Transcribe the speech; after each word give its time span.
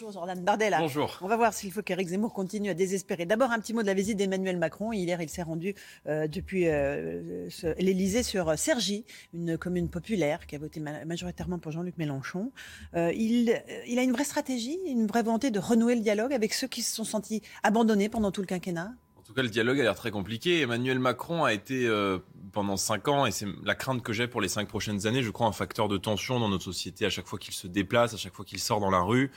Bonjour 0.00 0.12
Jordan 0.12 0.44
Bardella. 0.44 0.78
Bonjour. 0.78 1.18
On 1.22 1.26
va 1.26 1.36
voir 1.36 1.52
s'il 1.52 1.72
faut 1.72 1.82
qu'Éric 1.82 2.06
Zemmour 2.06 2.32
continue 2.32 2.70
à 2.70 2.74
désespérer. 2.74 3.26
D'abord, 3.26 3.50
un 3.50 3.58
petit 3.58 3.74
mot 3.74 3.82
de 3.82 3.88
la 3.88 3.94
visite 3.94 4.16
d'Emmanuel 4.16 4.56
Macron. 4.56 4.92
Hier, 4.92 5.20
il 5.20 5.28
s'est 5.28 5.42
rendu 5.42 5.74
euh, 6.06 6.28
depuis 6.28 6.68
euh, 6.68 7.48
l'Élysée 7.78 8.22
sur 8.22 8.56
Cergy, 8.56 9.04
une 9.34 9.58
commune 9.58 9.88
populaire 9.88 10.46
qui 10.46 10.54
a 10.54 10.58
voté 10.60 10.78
ma- 10.78 11.04
majoritairement 11.04 11.58
pour 11.58 11.72
Jean-Luc 11.72 11.98
Mélenchon. 11.98 12.52
Euh, 12.94 13.12
il, 13.12 13.50
euh, 13.50 13.82
il 13.88 13.98
a 13.98 14.04
une 14.04 14.12
vraie 14.12 14.22
stratégie, 14.22 14.78
une 14.86 15.08
vraie 15.08 15.24
volonté 15.24 15.50
de 15.50 15.58
renouer 15.58 15.96
le 15.96 16.00
dialogue 16.00 16.32
avec 16.32 16.54
ceux 16.54 16.68
qui 16.68 16.82
se 16.82 16.94
sont 16.94 17.02
sentis 17.02 17.42
abandonnés 17.64 18.08
pendant 18.08 18.30
tout 18.30 18.40
le 18.40 18.46
quinquennat? 18.46 18.92
En 19.16 19.22
tout 19.22 19.34
cas, 19.34 19.42
le 19.42 19.48
dialogue 19.48 19.80
a 19.80 19.82
l'air 19.82 19.96
très 19.96 20.12
compliqué. 20.12 20.60
Emmanuel 20.60 21.00
Macron 21.00 21.42
a 21.42 21.52
été 21.52 21.86
euh, 21.86 22.20
pendant 22.52 22.76
cinq 22.76 23.08
ans, 23.08 23.26
et 23.26 23.32
c'est 23.32 23.46
la 23.64 23.74
crainte 23.74 24.02
que 24.02 24.12
j'ai 24.12 24.28
pour 24.28 24.40
les 24.40 24.48
cinq 24.48 24.68
prochaines 24.68 25.08
années, 25.08 25.24
je 25.24 25.30
crois, 25.30 25.48
un 25.48 25.52
facteur 25.52 25.88
de 25.88 25.98
tension 25.98 26.38
dans 26.38 26.48
notre 26.48 26.64
société 26.64 27.04
à 27.04 27.10
chaque 27.10 27.26
fois 27.26 27.40
qu'il 27.40 27.52
se 27.52 27.66
déplace, 27.66 28.14
à 28.14 28.16
chaque 28.16 28.34
fois 28.34 28.44
qu'il 28.44 28.60
sort 28.60 28.78
dans 28.78 28.90
la 28.90 29.00
rue. 29.00 29.32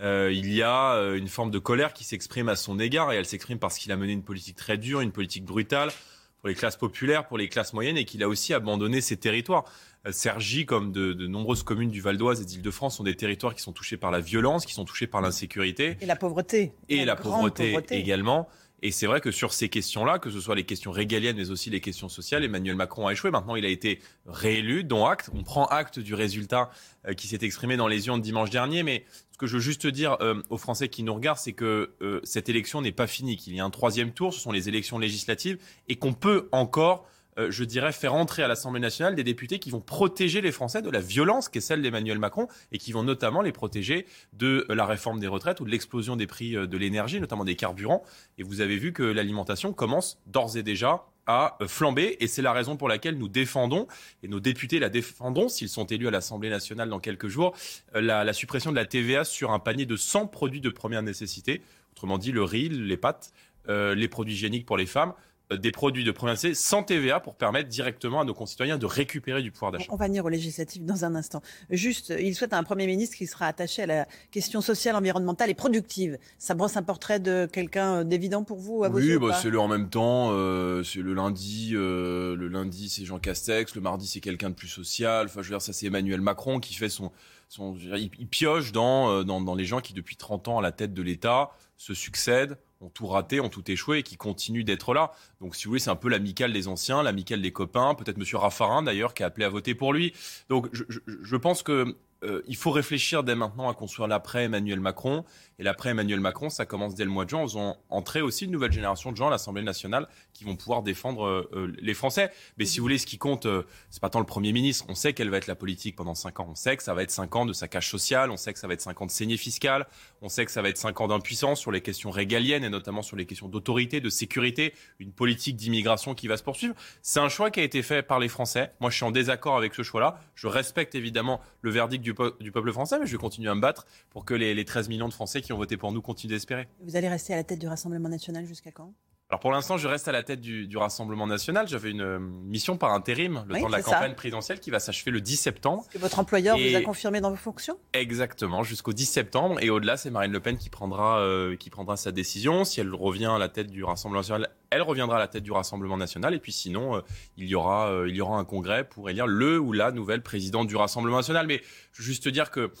Euh, 0.00 0.32
il 0.32 0.52
y 0.52 0.62
a 0.62 0.94
euh, 0.94 1.16
une 1.16 1.28
forme 1.28 1.50
de 1.50 1.58
colère 1.58 1.92
qui 1.92 2.04
s'exprime 2.04 2.48
à 2.48 2.56
son 2.56 2.78
égard, 2.78 3.12
et 3.12 3.16
elle 3.16 3.26
s'exprime 3.26 3.58
parce 3.58 3.78
qu'il 3.78 3.92
a 3.92 3.96
mené 3.96 4.12
une 4.12 4.22
politique 4.22 4.56
très 4.56 4.78
dure, 4.78 5.00
une 5.00 5.12
politique 5.12 5.44
brutale 5.44 5.90
pour 6.38 6.48
les 6.48 6.54
classes 6.54 6.76
populaires, 6.76 7.26
pour 7.26 7.36
les 7.36 7.48
classes 7.48 7.74
moyennes, 7.74 7.98
et 7.98 8.06
qu'il 8.06 8.22
a 8.22 8.28
aussi 8.28 8.54
abandonné 8.54 9.02
ses 9.02 9.18
territoires. 9.18 9.64
Euh, 10.06 10.12
Cergy, 10.12 10.64
comme 10.64 10.90
de, 10.90 11.12
de 11.12 11.26
nombreuses 11.26 11.62
communes 11.62 11.90
du 11.90 12.00
Val 12.00 12.16
d'Oise 12.16 12.40
et 12.40 12.46
d'Île-de-France, 12.46 12.96
sont 12.96 13.04
des 13.04 13.16
territoires 13.16 13.54
qui 13.54 13.60
sont 13.60 13.72
touchés 13.72 13.98
par 13.98 14.10
la 14.10 14.20
violence, 14.20 14.64
qui 14.64 14.72
sont 14.72 14.86
touchés 14.86 15.06
par 15.06 15.20
l'insécurité. 15.20 15.98
Et 16.00 16.06
la 16.06 16.16
pauvreté. 16.16 16.72
et 16.88 17.04
la 17.04 17.16
pauvreté, 17.16 17.76
également. 17.90 18.48
Et 18.82 18.90
c'est 18.90 19.06
vrai 19.06 19.20
que 19.20 19.30
sur 19.30 19.52
ces 19.52 19.68
questions-là, 19.68 20.18
que 20.18 20.30
ce 20.30 20.40
soit 20.40 20.54
les 20.54 20.64
questions 20.64 20.90
régaliennes, 20.90 21.36
mais 21.36 21.50
aussi 21.50 21.70
les 21.70 21.80
questions 21.80 22.08
sociales, 22.08 22.44
Emmanuel 22.44 22.76
Macron 22.76 23.06
a 23.06 23.12
échoué. 23.12 23.30
Maintenant, 23.30 23.56
il 23.56 23.64
a 23.64 23.68
été 23.68 24.00
réélu, 24.26 24.84
dont 24.84 25.06
acte. 25.06 25.30
On 25.34 25.42
prend 25.42 25.66
acte 25.66 25.98
du 25.98 26.14
résultat 26.14 26.70
euh, 27.06 27.12
qui 27.12 27.28
s'est 27.28 27.38
exprimé 27.42 27.76
dans 27.76 27.88
les 27.88 28.06
urnes 28.06 28.22
dimanche 28.22 28.50
dernier. 28.50 28.82
Mais 28.82 29.04
ce 29.32 29.38
que 29.38 29.46
je 29.46 29.54
veux 29.54 29.60
juste 29.60 29.86
dire 29.86 30.16
euh, 30.20 30.42
aux 30.48 30.58
Français 30.58 30.88
qui 30.88 31.02
nous 31.02 31.14
regardent, 31.14 31.38
c'est 31.38 31.52
que 31.52 31.92
euh, 32.00 32.20
cette 32.24 32.48
élection 32.48 32.80
n'est 32.80 32.92
pas 32.92 33.06
finie, 33.06 33.36
qu'il 33.36 33.54
y 33.54 33.60
a 33.60 33.64
un 33.64 33.70
troisième 33.70 34.12
tour, 34.12 34.32
ce 34.32 34.40
sont 34.40 34.52
les 34.52 34.68
élections 34.68 34.98
législatives, 34.98 35.58
et 35.88 35.96
qu'on 35.96 36.14
peut 36.14 36.48
encore 36.52 37.06
je 37.38 37.64
dirais, 37.64 37.92
faire 37.92 38.14
entrer 38.14 38.42
à 38.42 38.48
l'Assemblée 38.48 38.80
nationale 38.80 39.14
des 39.14 39.24
députés 39.24 39.58
qui 39.58 39.70
vont 39.70 39.80
protéger 39.80 40.40
les 40.40 40.52
Français 40.52 40.82
de 40.82 40.90
la 40.90 41.00
violence 41.00 41.48
qui 41.48 41.58
est 41.58 41.60
celle 41.60 41.82
d'Emmanuel 41.82 42.18
Macron 42.18 42.48
et 42.72 42.78
qui 42.78 42.92
vont 42.92 43.02
notamment 43.02 43.40
les 43.40 43.52
protéger 43.52 44.06
de 44.32 44.66
euh, 44.68 44.74
la 44.74 44.86
réforme 44.86 45.20
des 45.20 45.26
retraites 45.26 45.60
ou 45.60 45.64
de 45.64 45.70
l'explosion 45.70 46.16
des 46.16 46.26
prix 46.26 46.56
euh, 46.56 46.66
de 46.66 46.76
l'énergie, 46.76 47.20
notamment 47.20 47.44
des 47.44 47.56
carburants. 47.56 48.02
Et 48.38 48.42
vous 48.42 48.60
avez 48.60 48.76
vu 48.76 48.92
que 48.92 49.02
l'alimentation 49.02 49.72
commence 49.72 50.18
d'ores 50.26 50.56
et 50.56 50.62
déjà 50.62 51.06
à 51.26 51.56
euh, 51.60 51.68
flamber 51.68 52.16
et 52.20 52.26
c'est 52.26 52.42
la 52.42 52.52
raison 52.52 52.76
pour 52.76 52.88
laquelle 52.88 53.16
nous 53.16 53.28
défendons 53.28 53.86
et 54.22 54.28
nos 54.28 54.40
députés 54.40 54.78
la 54.78 54.88
défendront 54.88 55.48
s'ils 55.48 55.68
sont 55.68 55.86
élus 55.86 56.08
à 56.08 56.10
l'Assemblée 56.10 56.50
nationale 56.50 56.88
dans 56.88 56.98
quelques 56.98 57.28
jours 57.28 57.54
euh, 57.94 58.00
la, 58.00 58.32
suppression 58.32 58.70
de 58.70 58.76
la 58.76 58.84
TVA 58.84 59.24
sur 59.24 59.52
un 59.52 59.58
panier 59.58 59.86
de 59.86 59.96
100 59.96 60.26
produits 60.26 60.60
de 60.60 60.70
première 60.70 61.02
nécessité 61.02 61.62
autrement 61.92 62.18
dit 62.18 62.32
le 62.32 62.42
riz 62.42 62.68
les 62.68 62.96
pâtes 62.96 63.32
euh, 63.68 63.94
les 63.94 64.08
produits 64.08 64.34
hygiéniques 64.34 64.66
pour 64.66 64.76
les 64.76 64.86
femmes 64.86 65.12
euh, 65.12 65.14
des 65.56 65.72
produits 65.72 66.04
de 66.04 66.10
première 66.12 66.34
nécessité 66.34 66.54
sans 66.54 66.82
TVA 66.82 67.20
pour 67.20 67.34
permettre 67.34 67.68
directement 67.68 68.20
à 68.20 68.24
nos 68.24 68.34
concitoyens 68.34 68.78
de 68.78 68.86
récupérer 68.86 69.42
du 69.42 69.50
pouvoir 69.50 69.72
d'achat. 69.72 69.86
On 69.90 69.96
va 69.96 70.06
venir 70.06 70.24
aux 70.24 70.28
législatives 70.28 70.84
dans 70.84 71.04
un 71.04 71.14
instant. 71.14 71.42
Juste, 71.70 72.12
il 72.18 72.34
souhaite 72.34 72.52
un 72.52 72.62
Premier 72.62 72.86
ministre 72.86 73.16
qui 73.16 73.26
sera 73.26 73.46
attaché 73.46 73.82
à 73.82 73.86
la 73.86 74.06
question 74.30 74.60
sociale, 74.60 74.96
environnementale 74.96 75.50
et 75.50 75.54
productive. 75.54 76.18
Ça 76.38 76.54
brosse 76.54 76.76
un 76.76 76.82
portrait 76.82 77.20
de 77.20 77.48
quelqu'un 77.52 78.04
d'évident 78.04 78.44
pour 78.44 78.58
vous, 78.58 78.84
à 78.84 78.88
vos 78.88 78.98
Oui, 78.98 79.18
bah, 79.18 79.38
c'est 79.40 79.50
le 79.50 79.58
en 79.60 79.68
même 79.68 79.88
temps. 79.88 80.28
euh, 80.32 80.82
c'est 80.84 81.00
le 81.00 81.14
lundi, 81.14 81.72
euh, 81.74 82.36
le 82.36 82.48
lundi 82.48 82.88
c'est 82.88 83.04
Jean 83.04 83.18
Castex, 83.18 83.74
le 83.74 83.80
mardi 83.80 84.06
c'est 84.06 84.20
quelqu'un 84.20 84.50
de 84.50 84.54
plus 84.54 84.68
social. 84.68 85.26
Enfin, 85.26 85.42
je 85.42 85.48
veux 85.48 85.54
dire, 85.54 85.62
ça 85.62 85.72
c'est 85.72 85.86
Emmanuel 85.86 86.20
Macron 86.20 86.60
qui 86.60 86.74
fait 86.74 86.88
son, 86.88 87.10
son, 87.48 87.76
il 87.96 88.10
pioche 88.28 88.72
dans, 88.72 89.10
euh, 89.10 89.24
dans 89.24 89.40
dans 89.40 89.54
les 89.54 89.64
gens 89.64 89.80
qui 89.80 89.94
depuis 89.94 90.16
30 90.16 90.48
ans 90.48 90.58
à 90.58 90.62
la 90.62 90.72
tête 90.72 90.94
de 90.94 91.02
l'État 91.02 91.50
se 91.76 91.94
succèdent, 91.94 92.58
ont 92.80 92.88
tout 92.88 93.06
raté, 93.06 93.40
ont 93.40 93.48
tout 93.48 93.68
échoué 93.70 93.98
et 93.98 94.02
qui 94.02 94.16
continuent 94.16 94.64
d'être 94.64 94.94
là. 94.94 95.12
Donc, 95.40 95.54
si 95.54 95.64
vous 95.64 95.70
voulez, 95.70 95.80
c'est 95.80 95.90
un 95.90 95.96
peu 95.96 96.08
l'amicale 96.08 96.52
des 96.52 96.68
anciens, 96.68 97.02
l'amicale 97.02 97.42
des 97.42 97.52
copains. 97.52 97.94
Peut-être 97.94 98.18
Monsieur 98.18 98.38
Raffarin 98.38 98.82
d'ailleurs 98.82 99.14
qui 99.14 99.22
a 99.22 99.26
appelé 99.26 99.44
à 99.44 99.48
voter 99.48 99.74
pour 99.74 99.92
lui. 99.92 100.12
Donc, 100.48 100.68
je, 100.72 100.84
je, 100.88 101.00
je 101.06 101.36
pense 101.36 101.62
que 101.62 101.96
euh, 102.22 102.42
il 102.46 102.56
faut 102.56 102.70
réfléchir 102.70 103.24
dès 103.24 103.34
maintenant 103.34 103.68
à 103.68 103.74
construire 103.74 104.08
l'après 104.08 104.44
Emmanuel 104.44 104.80
Macron. 104.80 105.24
Et 105.60 105.62
l'après 105.62 105.90
Emmanuel 105.90 106.20
Macron, 106.20 106.48
ça 106.48 106.64
commence 106.64 106.94
dès 106.94 107.04
le 107.04 107.10
mois 107.10 107.26
de 107.26 107.30
juin. 107.30 107.44
Ils 107.46 107.58
ont 107.58 107.76
entré 107.90 108.22
aussi 108.22 108.46
une 108.46 108.50
nouvelle 108.50 108.72
génération 108.72 109.12
de 109.12 109.16
gens 109.18 109.26
à 109.26 109.30
l'Assemblée 109.30 109.62
nationale 109.62 110.08
qui 110.32 110.44
vont 110.44 110.56
pouvoir 110.56 110.82
défendre 110.82 111.26
euh, 111.26 111.50
euh, 111.52 111.72
les 111.82 111.92
Français. 111.92 112.30
Mais 112.56 112.64
si 112.64 112.78
vous 112.78 112.84
voulez, 112.84 112.96
ce 112.96 113.04
qui 113.04 113.18
compte, 113.18 113.44
euh, 113.44 113.64
c'est 113.90 114.00
pas 114.00 114.08
tant 114.08 114.20
le 114.20 114.24
Premier 114.24 114.52
ministre. 114.52 114.86
On 114.88 114.94
sait 114.94 115.12
quelle 115.12 115.28
va 115.28 115.36
être 115.36 115.48
la 115.48 115.54
politique 115.54 115.96
pendant 115.96 116.14
cinq 116.14 116.40
ans. 116.40 116.46
On 116.48 116.54
sait 116.54 116.78
que 116.78 116.82
ça 116.82 116.94
va 116.94 117.02
être 117.02 117.10
cinq 117.10 117.36
ans 117.36 117.44
de 117.44 117.52
saccage 117.52 117.90
social. 117.90 118.30
On 118.30 118.38
sait 118.38 118.54
que 118.54 118.58
ça 118.58 118.68
va 118.68 118.72
être 118.72 118.80
cinq 118.80 119.02
ans 119.02 119.04
de 119.04 119.10
saignée 119.10 119.36
fiscale. 119.36 119.86
On 120.22 120.30
sait 120.30 120.46
que 120.46 120.50
ça 120.50 120.62
va 120.62 120.70
être 120.70 120.78
cinq 120.78 120.98
ans 121.02 121.08
d'impuissance 121.08 121.60
sur 121.60 121.72
les 121.72 121.82
questions 121.82 122.10
régaliennes 122.10 122.64
et 122.64 122.70
notamment 122.70 123.02
sur 123.02 123.18
les 123.18 123.26
questions 123.26 123.48
d'autorité, 123.48 124.00
de 124.00 124.08
sécurité, 124.08 124.72
une 124.98 125.12
politique 125.12 125.56
d'immigration 125.56 126.14
qui 126.14 126.26
va 126.26 126.38
se 126.38 126.42
poursuivre. 126.42 126.74
C'est 127.02 127.20
un 127.20 127.28
choix 127.28 127.50
qui 127.50 127.60
a 127.60 127.64
été 127.64 127.82
fait 127.82 128.00
par 128.02 128.18
les 128.18 128.28
Français. 128.28 128.72
Moi, 128.80 128.88
je 128.88 128.96
suis 128.96 129.04
en 129.04 129.10
désaccord 129.10 129.58
avec 129.58 129.74
ce 129.74 129.82
choix-là. 129.82 130.18
Je 130.34 130.46
respecte 130.46 130.94
évidemment 130.94 131.42
le 131.60 131.70
verdict 131.70 132.02
du, 132.02 132.09
po- 132.14 132.30
du 132.40 132.52
peuple 132.52 132.72
français, 132.72 132.98
mais 132.98 133.06
je 133.06 133.12
vais 133.12 133.18
continuer 133.18 133.48
à 133.50 133.54
me 133.54 133.60
battre 133.60 133.86
pour 134.10 134.24
que 134.24 134.34
les, 134.34 134.54
les 134.54 134.64
13 134.64 134.88
millions 134.88 135.08
de 135.08 135.12
Français 135.14 135.40
qui 135.42 135.52
ont 135.52 135.56
voté 135.56 135.76
pour 135.76 135.92
nous 135.92 136.02
continuent 136.02 136.30
d'espérer. 136.30 136.68
Vous 136.80 136.96
allez 136.96 137.08
rester 137.08 137.32
à 137.32 137.36
la 137.36 137.44
tête 137.44 137.58
du 137.58 137.68
Rassemblement 137.68 138.08
national 138.08 138.44
jusqu'à 138.46 138.70
quand? 138.72 138.92
Alors 139.30 139.38
pour 139.38 139.52
l'instant, 139.52 139.78
je 139.78 139.86
reste 139.86 140.08
à 140.08 140.12
la 140.12 140.24
tête 140.24 140.40
du, 140.40 140.66
du 140.66 140.76
Rassemblement 140.76 141.24
national. 141.28 141.68
J'avais 141.68 141.92
une 141.92 142.00
euh, 142.00 142.18
mission 142.18 142.76
par 142.76 142.92
intérim, 142.92 143.44
le 143.46 143.54
Oui, 143.54 143.60
temps 143.60 143.68
de 143.68 143.72
la 143.72 143.80
ça. 143.80 143.92
campagne 143.92 144.14
présidentielle 144.16 144.58
qui 144.58 144.70
va 144.72 144.80
s'achever 144.80 145.12
le 145.12 145.20
10 145.20 145.36
septembre. 145.36 145.84
Que 145.88 145.98
votre 145.98 146.18
employeur 146.18 146.56
Et- 146.58 146.70
vous 146.70 146.76
a 146.76 146.80
confirmé 146.80 147.20
dans 147.20 147.30
vos 147.30 147.36
fonctions? 147.36 147.78
Exactement, 147.92 148.64
jusqu'au 148.64 148.92
10 148.92 149.06
septembre. 149.06 149.58
Et 149.62 149.70
au-delà, 149.70 149.96
c'est 149.96 150.10
Marine 150.10 150.32
Le 150.32 150.40
Pen 150.40 150.58
qui 150.58 150.68
prendra, 150.68 151.20
euh, 151.20 151.54
qui 151.54 151.70
prendra 151.70 151.96
sa 151.96 152.10
décision. 152.10 152.64
Si 152.64 152.80
elle 152.80 152.92
revient 152.92 153.26
à 153.32 153.38
la 153.38 153.48
tête 153.48 153.68
du 153.70 153.84
Rassemblement 153.84 154.18
national, 154.22 154.50
elle 154.70 154.82
reviendra 154.82 155.14
à 155.14 155.20
la 155.20 155.28
tête 155.28 155.44
du 155.44 155.52
Rassemblement 155.52 155.96
national. 155.96 156.34
Et 156.34 156.40
puis 156.40 156.50
sinon, 156.50 156.96
euh, 156.96 157.00
il, 157.36 157.46
y 157.46 157.54
aura, 157.54 157.88
euh, 157.88 158.08
il 158.08 158.16
y 158.16 158.20
aura 158.20 158.36
un 158.36 158.44
congrès 158.44 158.82
pour 158.82 159.10
élire 159.10 159.28
le 159.28 159.60
ou 159.60 159.70
la 159.72 159.92
nouvelle 159.92 160.22
présidente 160.24 160.66
du 160.66 160.74
Rassemblement 160.74 161.18
national. 161.18 161.46
Mais 161.46 161.62
je 161.92 162.02
veux 162.02 162.04
juste 162.06 162.24
te 162.24 162.28
dire 162.30 162.50
que 162.50 162.72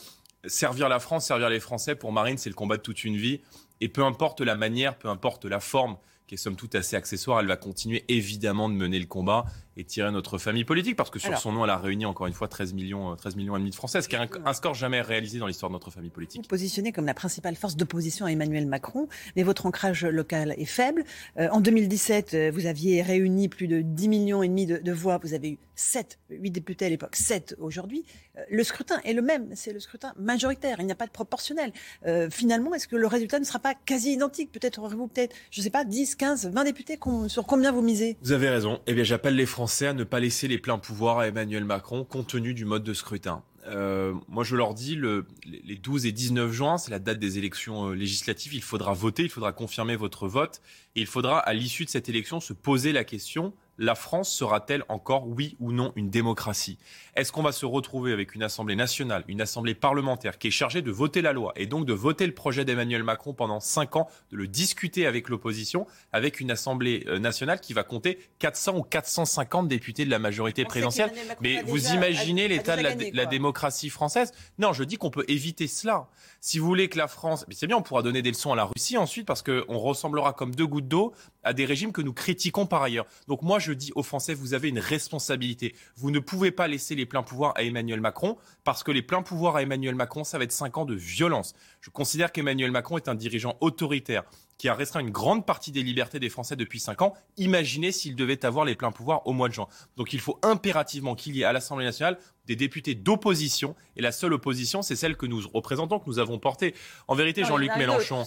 servir 0.46 0.88
la 0.88 0.98
France, 0.98 1.26
servir 1.26 1.48
les 1.48 1.60
Français, 1.60 1.94
pour 1.94 2.10
Marine, 2.10 2.38
c'est 2.38 2.50
le 2.50 2.56
combat 2.56 2.76
de 2.76 2.82
toute 2.82 3.04
une 3.04 3.16
vie. 3.16 3.40
Et 3.80 3.88
peu 3.88 4.02
importe 4.02 4.40
la 4.40 4.56
manière, 4.56 4.96
peu 4.98 5.06
importe 5.08 5.44
la 5.44 5.60
forme, 5.60 5.96
qui 6.30 6.34
est 6.34 6.38
somme 6.38 6.54
toute 6.54 6.76
assez 6.76 6.94
accessoire, 6.94 7.40
elle 7.40 7.48
va 7.48 7.56
continuer 7.56 8.04
évidemment 8.06 8.68
de 8.68 8.74
mener 8.74 9.00
le 9.00 9.06
combat 9.06 9.46
et 9.76 9.84
tirer 9.84 10.10
notre 10.10 10.38
famille 10.38 10.64
politique, 10.64 10.96
parce 10.96 11.10
que 11.10 11.18
sur 11.18 11.28
Alors. 11.28 11.40
son 11.40 11.52
nom, 11.52 11.64
elle 11.64 11.70
a 11.70 11.78
réuni 11.78 12.04
encore 12.06 12.26
une 12.26 12.32
fois 12.32 12.48
13 12.48 12.74
millions, 12.74 13.12
euh, 13.12 13.14
13 13.14 13.36
millions 13.36 13.56
et 13.56 13.60
demi 13.60 13.70
de 13.70 13.74
Français, 13.74 14.02
ce 14.02 14.08
qui 14.08 14.16
est 14.16 14.18
un, 14.18 14.28
un 14.44 14.52
score 14.52 14.74
jamais 14.74 15.00
réalisé 15.00 15.38
dans 15.38 15.46
l'histoire 15.46 15.70
de 15.70 15.74
notre 15.74 15.90
famille 15.90 16.10
Vous 16.10 16.14
politique. 16.14 16.48
positionnez 16.48 16.92
comme 16.92 17.06
la 17.06 17.14
principale 17.14 17.54
force 17.56 17.76
d'opposition 17.76 18.26
à 18.26 18.30
Emmanuel 18.32 18.66
Macron, 18.66 19.08
mais 19.36 19.42
votre 19.44 19.66
ancrage 19.66 20.04
local 20.04 20.54
est 20.58 20.64
faible. 20.64 21.04
Euh, 21.38 21.48
en 21.52 21.60
2017, 21.60 22.34
euh, 22.34 22.50
vous 22.52 22.66
aviez 22.66 23.00
réuni 23.02 23.48
plus 23.48 23.68
de 23.68 23.80
10 23.80 24.08
millions 24.08 24.42
et 24.42 24.48
demi 24.48 24.66
de, 24.66 24.78
de 24.78 24.92
voix. 24.92 25.18
Vous 25.22 25.34
avez 25.34 25.50
eu 25.52 25.58
7, 25.76 26.18
8 26.30 26.50
députés 26.50 26.86
à 26.86 26.88
l'époque, 26.88 27.14
7 27.16 27.54
aujourd'hui. 27.60 28.04
Euh, 28.36 28.42
le 28.50 28.64
scrutin 28.64 29.00
est 29.04 29.12
le 29.14 29.22
même, 29.22 29.48
c'est 29.54 29.72
le 29.72 29.80
scrutin 29.80 30.12
majoritaire. 30.18 30.76
Il 30.80 30.86
n'y 30.86 30.92
a 30.92 30.96
pas 30.96 31.06
de 31.06 31.12
proportionnel. 31.12 31.72
Euh, 32.06 32.28
finalement, 32.28 32.74
est-ce 32.74 32.88
que 32.88 32.96
le 32.96 33.06
résultat 33.06 33.38
ne 33.38 33.44
sera 33.44 33.60
pas 33.60 33.74
quasi 33.74 34.12
identique? 34.12 34.50
Peut-être 34.52 34.78
aurez-vous 34.80 35.06
peut-être, 35.06 35.34
je 35.52 35.62
sais 35.62 35.70
pas, 35.70 35.84
10, 35.84 36.16
15, 36.16 36.50
20 36.52 36.64
députés. 36.64 36.96
Com- 36.96 37.28
Sur 37.28 37.46
combien 37.46 37.70
vous 37.72 37.82
misez? 37.82 38.16
Vous 38.22 38.32
avez 38.32 38.48
raison. 38.50 38.80
Eh 38.88 38.92
bien, 38.94 39.04
j'appelle 39.04 39.36
les 39.36 39.46
Français 39.46 39.59
à 39.60 39.92
ne 39.92 40.04
pas 40.04 40.20
laisser 40.20 40.48
les 40.48 40.58
pleins 40.58 40.78
pouvoirs 40.78 41.18
à 41.18 41.28
Emmanuel 41.28 41.64
Macron, 41.64 42.04
compte 42.04 42.28
tenu 42.28 42.54
du 42.54 42.64
mode 42.64 42.84
de 42.84 42.94
scrutin. 42.94 43.42
Euh, 43.66 44.14
moi, 44.28 44.42
je 44.42 44.56
leur 44.56 44.74
dis, 44.74 44.94
le, 44.94 45.26
les 45.44 45.76
12 45.76 46.06
et 46.06 46.12
19 46.12 46.50
juin, 46.50 46.78
c'est 46.78 46.90
la 46.90 46.98
date 46.98 47.18
des 47.18 47.38
élections 47.38 47.90
euh, 47.90 47.94
législatives. 47.94 48.54
Il 48.54 48.62
faudra 48.62 48.94
voter, 48.94 49.24
il 49.24 49.28
faudra 49.28 49.52
confirmer 49.52 49.96
votre 49.96 50.28
vote. 50.28 50.62
Et 50.96 51.00
il 51.00 51.06
faudra, 51.06 51.38
à 51.38 51.52
l'issue 51.52 51.84
de 51.84 51.90
cette 51.90 52.08
élection, 52.08 52.40
se 52.40 52.52
poser 52.52 52.92
la 52.92 53.04
question, 53.04 53.52
la 53.80 53.94
France 53.94 54.30
sera-t-elle 54.30 54.84
encore, 54.90 55.26
oui 55.26 55.56
ou 55.58 55.72
non, 55.72 55.92
une 55.96 56.10
démocratie? 56.10 56.76
Est-ce 57.16 57.32
qu'on 57.32 57.42
va 57.42 57.50
se 57.50 57.64
retrouver 57.64 58.12
avec 58.12 58.34
une 58.34 58.42
Assemblée 58.42 58.76
nationale, 58.76 59.24
une 59.26 59.40
Assemblée 59.40 59.74
parlementaire 59.74 60.38
qui 60.38 60.48
est 60.48 60.52
chargée 60.52 60.82
de 60.82 60.90
voter 60.90 61.22
la 61.22 61.32
loi 61.32 61.54
et 61.56 61.66
donc 61.66 61.86
de 61.86 61.94
voter 61.94 62.26
le 62.26 62.34
projet 62.34 62.66
d'Emmanuel 62.66 63.02
Macron 63.02 63.32
pendant 63.32 63.58
cinq 63.58 63.96
ans, 63.96 64.06
de 64.32 64.36
le 64.36 64.46
discuter 64.46 65.06
avec 65.06 65.30
l'opposition, 65.30 65.86
avec 66.12 66.40
une 66.40 66.50
Assemblée 66.50 67.04
euh, 67.08 67.18
nationale 67.18 67.58
qui 67.58 67.72
va 67.72 67.82
compter 67.82 68.18
400 68.38 68.76
ou 68.76 68.82
450 68.82 69.66
députés 69.66 70.04
de 70.04 70.10
la 70.10 70.18
majorité 70.18 70.66
présidentielle? 70.66 71.10
Mais 71.40 71.62
vous 71.62 71.92
imaginez 71.94 72.48
l'état 72.48 72.76
de 72.76 72.82
la, 73.16 73.26
démocratie 73.26 73.88
française? 73.88 74.32
Non, 74.58 74.74
je 74.74 74.84
dis 74.84 74.98
qu'on 74.98 75.10
peut 75.10 75.24
éviter 75.26 75.66
cela. 75.66 76.08
Si 76.42 76.58
vous 76.58 76.66
voulez 76.66 76.88
que 76.90 76.98
la 76.98 77.08
France, 77.08 77.46
c'est 77.50 77.66
bien, 77.66 77.78
on 77.78 77.82
pourra 77.82 78.02
donner 78.02 78.20
des 78.20 78.30
leçons 78.30 78.52
à 78.52 78.56
la 78.56 78.64
Russie 78.64 78.98
ensuite 78.98 79.26
parce 79.26 79.42
qu'on 79.42 79.78
ressemblera 79.78 80.34
comme 80.34 80.54
deux 80.54 80.66
gouttes 80.66 80.88
d'eau 80.88 81.14
à 81.44 81.54
des 81.54 81.64
régimes 81.64 81.92
que 81.92 82.02
nous 82.02 82.12
critiquons 82.12 82.66
par 82.66 82.82
ailleurs. 82.82 83.06
Donc 83.26 83.40
moi, 83.40 83.58
je 83.70 83.74
dis 83.74 83.92
aux 83.94 84.02
Français, 84.02 84.34
vous 84.34 84.54
avez 84.54 84.68
une 84.68 84.80
responsabilité. 84.80 85.76
Vous 85.96 86.10
ne 86.10 86.18
pouvez 86.18 86.50
pas 86.50 86.66
laisser 86.66 86.96
les 86.96 87.06
pleins 87.06 87.22
pouvoirs 87.22 87.52
à 87.56 87.62
Emmanuel 87.62 88.00
Macron 88.00 88.36
parce 88.64 88.82
que 88.82 88.90
les 88.90 89.02
pleins 89.02 89.22
pouvoirs 89.22 89.56
à 89.56 89.62
Emmanuel 89.62 89.94
Macron, 89.94 90.24
ça 90.24 90.38
va 90.38 90.44
être 90.44 90.52
cinq 90.52 90.76
ans 90.76 90.84
de 90.84 90.94
violence. 90.94 91.54
Je 91.80 91.90
considère 91.90 92.32
qu'Emmanuel 92.32 92.72
Macron 92.72 92.96
est 92.96 93.08
un 93.08 93.14
dirigeant 93.14 93.56
autoritaire 93.60 94.24
qui 94.60 94.68
a 94.68 94.74
restreint 94.74 95.00
une 95.00 95.10
grande 95.10 95.46
partie 95.46 95.72
des 95.72 95.82
libertés 95.82 96.20
des 96.20 96.28
Français 96.28 96.54
depuis 96.54 96.80
cinq 96.80 97.00
ans. 97.00 97.14
Imaginez 97.38 97.92
s'il 97.92 98.14
devait 98.14 98.44
avoir 98.44 98.66
les 98.66 98.74
pleins 98.74 98.92
pouvoirs 98.92 99.26
au 99.26 99.32
mois 99.32 99.48
de 99.48 99.54
juin. 99.54 99.68
Donc 99.96 100.12
il 100.12 100.20
faut 100.20 100.38
impérativement 100.42 101.14
qu'il 101.14 101.34
y 101.34 101.40
ait 101.40 101.44
à 101.44 101.54
l'Assemblée 101.54 101.86
nationale 101.86 102.18
des 102.44 102.56
députés 102.56 102.94
d'opposition. 102.94 103.74
Et 103.96 104.02
la 104.02 104.12
seule 104.12 104.34
opposition, 104.34 104.82
c'est 104.82 104.96
celle 104.96 105.16
que 105.16 105.24
nous 105.24 105.40
représentons, 105.54 105.98
que 105.98 106.04
nous 106.08 106.18
avons 106.18 106.38
portée. 106.38 106.74
En 107.08 107.14
vérité, 107.14 107.42
Jean-Luc 107.42 107.70
Mélenchon. 107.78 108.22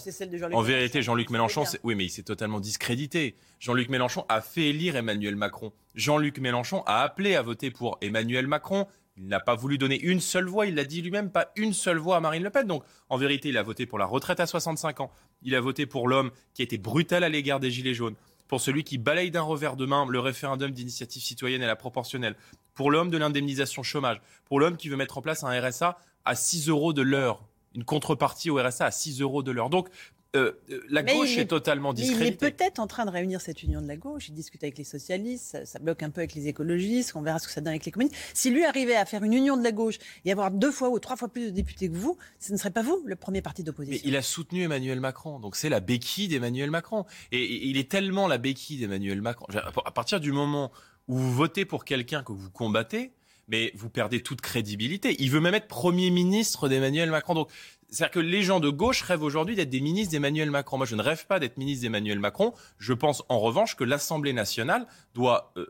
en 0.52 0.62
vérité, 0.62 1.02
Jean-Luc 1.02 1.30
Mélenchon, 1.30 1.62
oui, 1.84 1.94
mais 1.94 2.06
il 2.06 2.10
s'est 2.10 2.24
totalement 2.24 2.58
discrédité. 2.58 3.36
Jean-Luc 3.60 3.88
Mélenchon 3.88 4.24
a 4.28 4.40
fait 4.40 4.70
élire 4.70 4.96
Emmanuel 4.96 5.36
Macron. 5.36 5.72
Jean-Luc 5.94 6.38
Mélenchon 6.38 6.82
a 6.86 7.02
appelé 7.02 7.36
à 7.36 7.42
voter 7.42 7.70
pour 7.70 7.96
Emmanuel 8.00 8.48
Macron. 8.48 8.88
Il 9.16 9.28
n'a 9.28 9.38
pas 9.38 9.54
voulu 9.54 9.78
donner 9.78 10.00
une 10.00 10.20
seule 10.20 10.46
voix, 10.46 10.66
il 10.66 10.74
l'a 10.74 10.84
dit 10.84 11.00
lui-même, 11.00 11.30
pas 11.30 11.52
une 11.54 11.72
seule 11.72 11.98
voix 11.98 12.16
à 12.16 12.20
Marine 12.20 12.42
Le 12.42 12.50
Pen. 12.50 12.66
Donc, 12.66 12.82
en 13.08 13.16
vérité, 13.16 13.50
il 13.50 13.56
a 13.56 13.62
voté 13.62 13.86
pour 13.86 13.98
la 13.98 14.06
retraite 14.06 14.40
à 14.40 14.46
65 14.46 15.00
ans. 15.00 15.12
Il 15.42 15.54
a 15.54 15.60
voté 15.60 15.86
pour 15.86 16.08
l'homme 16.08 16.30
qui 16.52 16.62
a 16.62 16.64
été 16.64 16.78
brutal 16.78 17.22
à 17.22 17.28
l'égard 17.28 17.60
des 17.60 17.70
Gilets 17.70 17.94
jaunes. 17.94 18.16
Pour 18.48 18.60
celui 18.60 18.82
qui 18.82 18.98
balaye 18.98 19.30
d'un 19.30 19.42
revers 19.42 19.76
de 19.76 19.86
main 19.86 20.06
le 20.08 20.18
référendum 20.18 20.70
d'initiative 20.70 21.22
citoyenne 21.22 21.62
et 21.62 21.66
la 21.66 21.76
proportionnelle. 21.76 22.34
Pour 22.74 22.90
l'homme 22.90 23.10
de 23.10 23.16
l'indemnisation 23.16 23.82
chômage. 23.84 24.20
Pour 24.46 24.58
l'homme 24.58 24.76
qui 24.76 24.88
veut 24.88 24.96
mettre 24.96 25.16
en 25.18 25.22
place 25.22 25.44
un 25.44 25.60
RSA 25.60 25.96
à 26.24 26.34
6 26.34 26.68
euros 26.68 26.92
de 26.92 27.02
l'heure. 27.02 27.44
Une 27.74 27.84
contrepartie 27.84 28.50
au 28.50 28.56
RSA 28.56 28.86
à 28.86 28.90
6 28.90 29.20
euros 29.20 29.42
de 29.42 29.52
l'heure. 29.52 29.70
Donc, 29.70 29.88
euh, 30.34 30.52
euh, 30.70 30.82
la 30.88 31.02
gauche 31.02 31.36
est, 31.36 31.46
totalement 31.46 31.92
discréditée. 31.92 32.26
il 32.26 32.32
est 32.32 32.50
peut-être 32.50 32.80
en 32.80 32.86
train 32.86 33.04
de 33.04 33.10
réunir 33.10 33.40
cette 33.40 33.62
union 33.62 33.80
de 33.80 33.86
la 33.86 33.96
gauche. 33.96 34.28
Il 34.28 34.34
discute 34.34 34.62
avec 34.64 34.78
les 34.78 34.84
socialistes, 34.84 35.64
ça, 35.64 35.78
bloque 35.78 36.02
un 36.02 36.10
peu 36.10 36.20
avec 36.20 36.34
les 36.34 36.48
écologistes. 36.48 37.12
On 37.14 37.22
verra 37.22 37.38
ce 37.38 37.46
que 37.46 37.52
ça 37.52 37.60
donne 37.60 37.68
avec 37.68 37.84
les 37.84 37.92
communistes. 37.92 38.16
Si 38.34 38.50
lui 38.50 38.64
arrivait 38.64 38.96
à 38.96 39.04
faire 39.04 39.22
une 39.22 39.32
union 39.32 39.56
de 39.56 39.62
la 39.62 39.72
gauche 39.72 39.98
et 40.24 40.32
avoir 40.32 40.50
deux 40.50 40.72
fois 40.72 40.90
ou 40.90 40.98
trois 40.98 41.16
fois 41.16 41.28
plus 41.28 41.46
de 41.46 41.50
députés 41.50 41.88
que 41.88 41.94
vous, 41.94 42.18
ce 42.40 42.52
ne 42.52 42.58
serait 42.58 42.70
pas 42.70 42.82
vous 42.82 43.02
le 43.06 43.16
premier 43.16 43.42
parti 43.42 43.62
d'opposition. 43.62 44.00
Mais 44.02 44.08
il 44.08 44.16
a 44.16 44.22
soutenu 44.22 44.62
Emmanuel 44.62 45.00
Macron, 45.00 45.38
donc 45.38 45.56
c'est 45.56 45.68
la 45.68 45.80
béquille 45.80 46.28
d'Emmanuel 46.28 46.70
Macron. 46.70 47.04
Et, 47.30 47.68
il 47.68 47.76
est 47.76 47.90
tellement 47.90 48.26
la 48.26 48.38
béquille 48.38 48.78
d'Emmanuel 48.78 49.22
Macron. 49.22 49.46
À 49.84 49.90
partir 49.90 50.20
du 50.20 50.32
moment 50.32 50.72
où 51.06 51.16
vous 51.16 51.32
votez 51.32 51.64
pour 51.64 51.84
quelqu'un 51.84 52.22
que 52.22 52.32
vous 52.32 52.50
combattez, 52.50 53.12
mais 53.48 53.72
vous 53.74 53.90
perdez 53.90 54.22
toute 54.22 54.40
crédibilité. 54.40 55.16
Il 55.18 55.30
veut 55.30 55.40
même 55.40 55.54
être 55.54 55.68
Premier 55.68 56.10
ministre 56.10 56.68
d'Emmanuel 56.68 57.10
Macron. 57.10 57.34
Donc 57.34 57.50
c'est-à-dire 57.94 58.10
que 58.12 58.20
les 58.20 58.42
gens 58.42 58.58
de 58.58 58.70
gauche 58.70 59.02
rêvent 59.02 59.22
aujourd'hui 59.22 59.54
d'être 59.54 59.70
des 59.70 59.80
ministres 59.80 60.10
d'Emmanuel 60.10 60.50
Macron. 60.50 60.78
Moi, 60.78 60.86
je 60.86 60.96
ne 60.96 61.02
rêve 61.02 61.26
pas 61.26 61.38
d'être 61.38 61.56
ministre 61.58 61.82
d'Emmanuel 61.82 62.18
Macron. 62.18 62.52
Je 62.78 62.92
pense 62.92 63.22
en 63.28 63.38
revanche 63.38 63.76
que 63.76 63.84
l'Assemblée 63.84 64.32
nationale 64.32 64.86
doit, 65.14 65.52
euh, 65.56 65.66